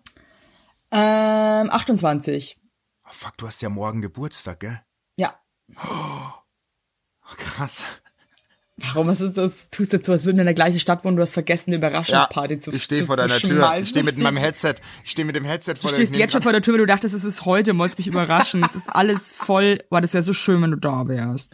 [0.90, 2.58] Ähm, 28.
[3.04, 4.80] Oh, fuck, du hast ja morgen Geburtstag, gell?
[5.16, 5.34] Ja.
[5.76, 7.84] Oh, krass.
[8.92, 9.68] Warum ist es das?
[9.70, 11.70] Tust du jetzt so, als würden wir in der gleichen Stadt wohnen, du hast vergessen,
[11.70, 13.74] eine Überraschungsparty zu ich stehe vor deiner Tür.
[13.80, 14.74] Ich stehe mit meinem Headset.
[15.04, 16.80] Ich stehe mit dem Headset Du vor stehst der jetzt schon vor der Tür, weil
[16.80, 18.64] du dachtest, es ist heute und wolltest mich überraschen.
[18.68, 19.78] Es ist alles voll.
[19.90, 21.48] Boah, das wäre so schön, wenn du da wärst.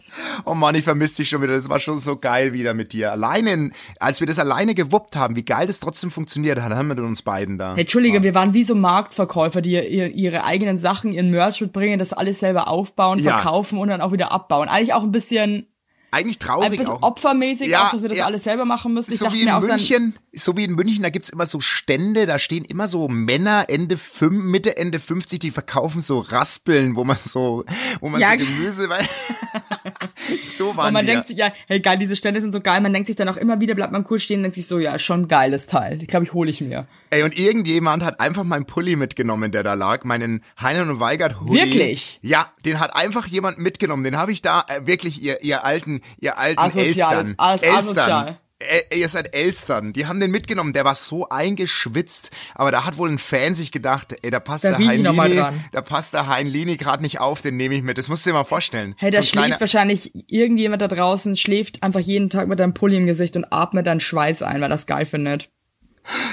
[0.45, 1.53] Oh Mann, ich vermisse dich schon wieder.
[1.53, 3.11] Das war schon so geil wieder mit dir.
[3.11, 6.87] Alleine, in- als wir das alleine gewuppt haben, wie geil das trotzdem funktioniert hat, haben
[6.95, 7.73] wir uns beiden da.
[7.75, 11.99] Hey, Entschuldige, wir waren wie so Marktverkäufer, die ihr, ihre eigenen Sachen, ihren Merch mitbringen,
[11.99, 13.33] das alles selber aufbauen, Ja.
[13.39, 14.67] verkaufen und dann auch wieder abbauen.
[14.69, 15.67] Eigentlich auch ein bisschen
[16.11, 17.01] eigentlich Ein traurig bisschen auch.
[17.01, 18.25] opfermäßig, Ja, auch, dass wir das ja.
[18.25, 19.11] alles selber machen müssen.
[19.13, 22.37] Ich so wie in München, so wie in München, da gibt's immer so Stände, da
[22.39, 27.17] stehen immer so Männer Ende fünf, Mitte Ende 50, die verkaufen so Raspeln, wo man
[27.23, 27.63] so,
[28.01, 28.31] wo man Ja.
[28.31, 29.05] so Gemüse, weil
[30.43, 31.13] so waren Und man wir.
[31.13, 32.81] denkt sich, ja, hey geil, diese Stände sind so geil.
[32.81, 34.97] Man denkt sich dann auch immer wieder, bleibt man cool stehen denkt sich so, ja,
[34.99, 36.01] schon geiles Teil.
[36.01, 36.87] Ich glaube, ich hole ich mir.
[37.09, 41.41] Ey, und irgendjemand hat einfach meinen Pulli mitgenommen, der da lag, meinen Heinen und Weigert
[41.41, 41.53] Hoodie.
[41.59, 42.19] Wirklich?
[42.21, 44.03] Ja, den hat einfach jemand mitgenommen.
[44.03, 46.85] Den habe ich da äh, wirklich ihr ihr alten ihr alten Asozial.
[46.87, 47.33] Elstern.
[47.37, 47.79] Alles Elstern.
[47.79, 48.37] asozial.
[48.61, 49.93] Äh, ihr seid Elstern.
[49.93, 50.73] Die haben den mitgenommen.
[50.73, 52.31] Der war so eingeschwitzt.
[52.55, 55.81] Aber da hat wohl ein Fan sich gedacht, ey, da passt Da der Heinlini, da
[55.81, 57.97] passt der Heinlini gerade nicht auf, den nehme ich mit.
[57.97, 58.95] Das musst du dir mal vorstellen.
[58.97, 62.73] Hey, So da ein schläft wahrscheinlich irgendjemand da draußen, schläft einfach jeden Tag mit deinem
[62.73, 65.49] Pulli im Gesicht und atmet deinen Schweiß ein, weil das geil findet.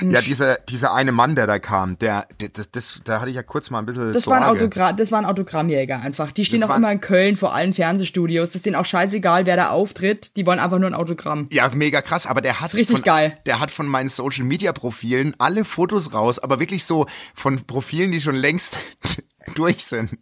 [0.01, 3.43] Ja, dieser, dieser eine Mann, der da kam, der, das, das, da hatte ich ja
[3.43, 4.41] kurz mal ein bisschen Das Sorge.
[4.41, 6.33] war, ein Autogra das war ein Autogrammjäger einfach.
[6.33, 8.49] Die stehen Das auch immer in Köln vor allen Fernsehstudios.
[8.51, 10.37] Das ist denen auch scheißegal, wer da auftritt.
[10.37, 11.49] Die wollen einfach nur ein Autogramm.
[11.53, 13.39] Ja, mega krass, aber der hat richtig von, geil.
[13.47, 18.11] Der hat von meinen Social Media Profilen alle Fotos raus, aber wirklich so von Profilen,
[18.11, 18.79] die schon längst
[19.55, 20.17] durch sind.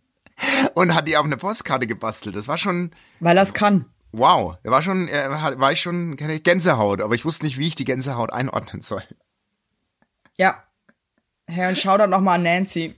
[0.74, 2.36] Und hat die auf eine Postkarte gebastelt.
[2.36, 3.86] Das war schon Weil das kann.
[4.12, 7.74] wow, da war schon hat- war ich schon Gänsehaut, aber ich wusste nicht, wie ich
[7.74, 9.02] die Gänsehaut einordnen soll.
[10.38, 10.62] Ja.
[11.46, 12.94] Hey, und Shoutout nochmal an Nancy.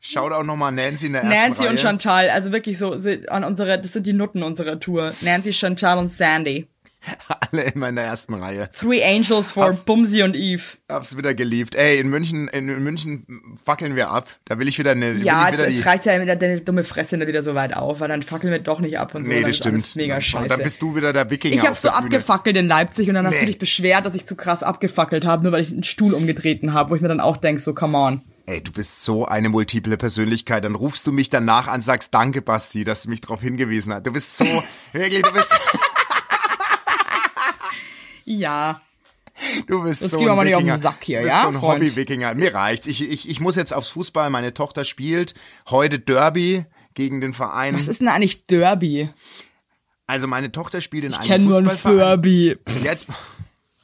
[0.00, 1.70] Schaut auch noch mal Nancy in der ersten Nancy Reihe.
[1.70, 2.92] und Chantal, also wirklich so
[3.28, 5.14] an unsere, das sind die Nutten unserer Tour.
[5.22, 6.68] Nancy, Chantal und Sandy.
[7.50, 8.68] alle immer in der ersten Reihe.
[8.78, 10.62] Three Angels for Hab's- Bumsy und Eve.
[10.90, 11.74] Hab's wieder geliebt.
[11.74, 13.26] Ey, in München, in München
[13.64, 14.28] fackeln wir ab.
[14.44, 16.84] Da will ich wieder eine, Ja, ich wieder jetzt, jetzt reicht ja wieder deine dumme
[16.84, 19.30] Fresse nicht wieder so weit auf, weil dann fackeln wir doch nicht ab und so.
[19.32, 19.96] Nee, das stimmt.
[19.96, 20.48] Mega scheiße.
[20.48, 23.34] Dann bist du wieder der Wikinger ich habe so abgefackelt in Leipzig und dann hast
[23.34, 23.40] Nee.
[23.40, 26.72] du dich beschwert, dass ich zu krass abgefackelt habe, nur weil ich einen Stuhl umgetreten
[26.72, 28.22] habe, wo ich mir dann auch denk, so come on.
[28.46, 30.64] Ey, du bist so eine multiple Persönlichkeit.
[30.64, 34.04] Dann rufst du mich danach an, sagst Danke, Basti, dass du mich darauf hingewiesen hast.
[34.06, 34.44] Du bist so,
[34.92, 35.50] wirklich, du bist,
[38.38, 38.80] Ja,
[39.66, 40.78] du bist Das so ein mal nicht auf den Wikinger.
[40.78, 41.62] Sack hier, du bist ja, so ein?
[41.62, 42.34] Hobby-Wikinger.
[42.34, 42.86] Mir reicht's.
[42.86, 44.30] Ich, ich, ich muss jetzt aufs Fußball.
[44.30, 45.34] Meine Tochter spielt
[45.68, 47.74] heute Derby gegen den Verein.
[47.74, 49.08] was ist denn eigentlich Derby?
[50.06, 52.08] Also meine Tochter spielt in Ich einem kenne nur ein Fußballverein.
[52.16, 52.56] Furby.
[52.82, 53.06] Jetzt,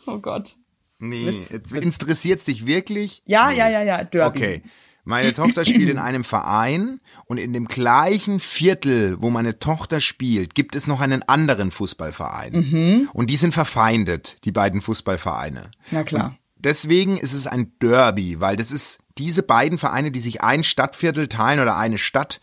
[0.06, 0.56] Oh Gott.
[0.98, 3.22] nee, jetzt interessiert's dich wirklich?
[3.26, 4.38] Ja, ja, ja, ja, Derby.
[4.38, 4.62] Okay.
[5.10, 10.54] Meine Tochter spielt in einem Verein und in dem gleichen Viertel, wo meine Tochter spielt,
[10.54, 12.52] gibt es noch einen anderen Fußballverein.
[12.52, 13.10] Mhm.
[13.12, 15.70] Und die sind verfeindet, die beiden Fußballvereine.
[15.90, 16.38] Na klar.
[16.56, 21.26] Deswegen ist es ein Derby, weil das ist diese beiden Vereine, die sich ein Stadtviertel
[21.26, 22.40] teilen oder eine Stadt,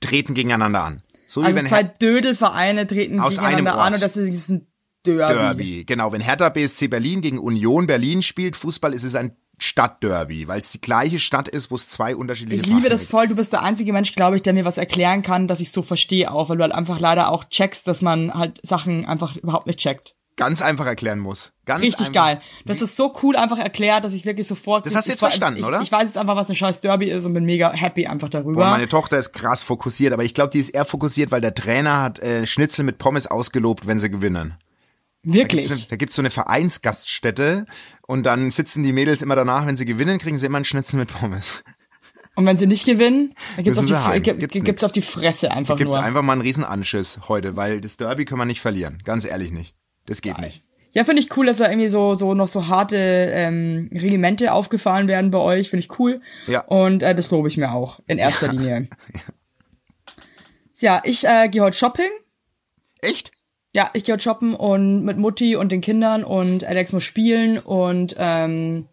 [0.00, 1.02] treten gegeneinander an.
[1.26, 4.66] So wie Also wenn zwei Dödelvereine treten Aus gegeneinander an und das ist ein
[5.06, 5.34] Derby.
[5.34, 5.84] Derby.
[5.86, 10.60] Genau, wenn Hertha BSC Berlin gegen Union Berlin spielt, Fußball ist es ein Stadtderby, weil
[10.60, 13.28] es die gleiche Stadt ist, wo es zwei unterschiedliche Ich liebe Vereine das voll.
[13.28, 15.82] Du bist der einzige Mensch, glaube ich, der mir was erklären kann, dass ich so
[15.82, 19.66] verstehe auch, weil du halt einfach leider auch checkst, dass man halt Sachen einfach überhaupt
[19.66, 20.14] nicht checkt.
[20.36, 21.52] ganz einfach erklären muss.
[21.66, 22.12] Ganz Richtig einfach.
[22.24, 22.40] geil.
[22.64, 24.86] Du hast es so cool einfach erklärt, dass ich wirklich sofort.
[24.86, 25.82] Das hast du jetzt ich- verstanden, ich, oder?
[25.82, 28.62] Ich weiß jetzt einfach, was ein scheiß Derby ist und bin mega happy einfach darüber.
[28.62, 31.54] Boah, meine Tochter ist krass fokussiert, aber ich glaube, die ist eher fokussiert, weil der
[31.54, 34.54] Trainer hat äh, Schnitzel mit Pommes ausgelobt, wenn sie gewinnen.
[35.22, 35.88] Wirklich.
[35.88, 37.66] Da gibt's so eine Vereinsgaststätte
[38.06, 40.98] und dann sitzen die Mädels immer danach, wenn sie gewinnen, kriegen sie immer einen Schnitzel
[40.98, 41.62] mit Pommes.
[42.36, 45.50] Und wenn sie nicht gewinnen, dann gibt's, auf die, gibt, Gibt's gibt's, auf die Fresse
[45.50, 46.04] einfach Gibt's nur.
[46.04, 49.02] einfach mal einen riesen Anschiss heute, weil das Derby können wir nicht verlieren.
[49.04, 49.74] Ganz ehrlich nicht.
[50.06, 50.64] Das geht nicht.
[50.92, 55.06] Ja, finde ich cool, dass da irgendwie so, so noch so harte ähm, Regimente aufgefahren
[55.06, 55.70] werden bei euch.
[55.70, 56.20] Finde ich cool.
[56.46, 56.62] Ja.
[56.62, 58.88] Und äh, das lobe ich mir auch in erster Linie.
[60.80, 62.08] Ja, ich äh, gehe heute shopping.
[63.02, 63.32] Echt?
[63.74, 67.58] Ja, ich gehe heute shoppen und mit Mutti und den Kindern und Alex muss spielen
[67.58, 68.86] und ähm,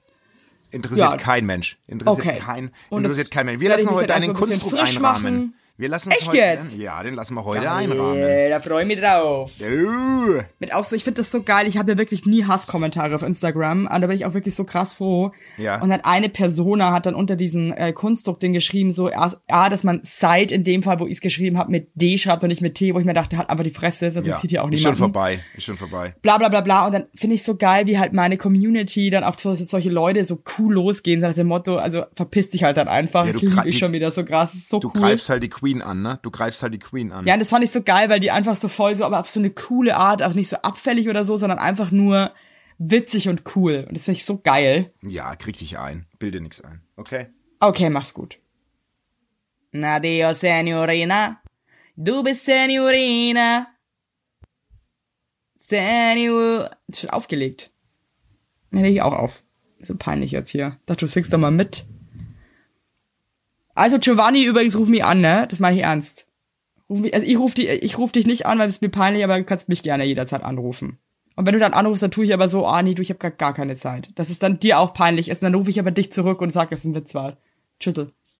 [0.69, 1.17] Interessiert Ja.
[1.17, 1.77] kein Mensch.
[1.87, 2.39] Interessiert Okay.
[2.39, 3.61] kein, Und interessiert kein Mensch.
[3.61, 5.01] Wir lassen heute einen ein Kunstdruck einrahmen.
[5.01, 5.53] machen.
[5.79, 6.75] Wir lassen uns Echt heute, jetzt?
[6.75, 8.17] Ja, den lassen wir heute einrahmen.
[8.17, 9.51] äh, da freue ich mich drauf.
[9.61, 10.41] Uh.
[10.57, 11.67] Mit auch so, ich finde das so geil.
[11.67, 14.63] Ich habe ja wirklich nie Hasskommentare auf Instagram, aber da bin ich auch wirklich so
[14.63, 15.31] krass froh.
[15.57, 15.79] Ja.
[15.79, 19.83] Und dann eine Persona hat dann unter diesen äh, Kunstdruck den geschrieben, so, ja, dass
[19.83, 22.63] man Seit in dem Fall, wo ich es geschrieben habe, mit D schreibt und nicht
[22.63, 24.71] mit T, wo ich mir dachte, halt einfach die Fresse, das Ja, interessiert ja auch
[24.71, 25.41] ist schon vorbei.
[25.55, 26.15] Ist schon vorbei.
[26.23, 26.87] Bla bla bla bla.
[26.87, 30.25] Und dann finde ich so geil, wie halt meine Community dann auf so, solche Leute
[30.25, 33.27] so cool losgehen, so nach dem Motto, also verpiss dich halt dann einfach.
[33.27, 34.49] Ja, du das liebe ich schon wieder so krass.
[34.67, 35.01] So Du cool.
[35.01, 36.19] greifst halt die Queen an, ne?
[36.21, 37.25] Du greifst halt die Queen an.
[37.25, 39.29] Ja, und das fand ich so geil, weil die einfach so voll so, aber auf
[39.29, 42.31] so eine coole Art, auch nicht so abfällig oder so, sondern einfach nur
[42.77, 43.85] witzig und cool.
[43.87, 44.93] Und das finde ich so geil.
[45.01, 46.07] Ja, krieg dich ein.
[46.19, 46.81] Bilde nix ein.
[46.95, 47.27] Okay?
[47.59, 48.39] Okay, mach's gut.
[49.71, 51.41] Nadio, Signorina.
[51.95, 52.47] Du bist.
[52.47, 52.67] Das
[57.03, 57.71] ist aufgelegt.
[58.71, 59.43] Dann leg ich auch auf.
[59.79, 60.79] So peinlich jetzt hier.
[60.85, 61.85] Dachte, du singst doch mal mit.
[63.77, 65.45] Also Giovanni übrigens ruf mich an, ne?
[65.47, 66.25] Das meine ich ernst.
[66.89, 69.23] Ruf mich, also ich rufe dich, ich ruf dich nicht an, weil es mir peinlich,
[69.23, 70.97] aber du kannst mich gerne jederzeit anrufen.
[71.35, 73.19] Und wenn du dann anrufst, dann tue ich aber so, ah nee, du, ich habe
[73.19, 74.09] gar, gar keine Zeit.
[74.15, 75.43] Dass es dann dir auch peinlich ist.
[75.43, 77.37] Und dann rufe ich aber dich zurück und dass es ein Witz war.
[77.79, 78.11] Schüttel.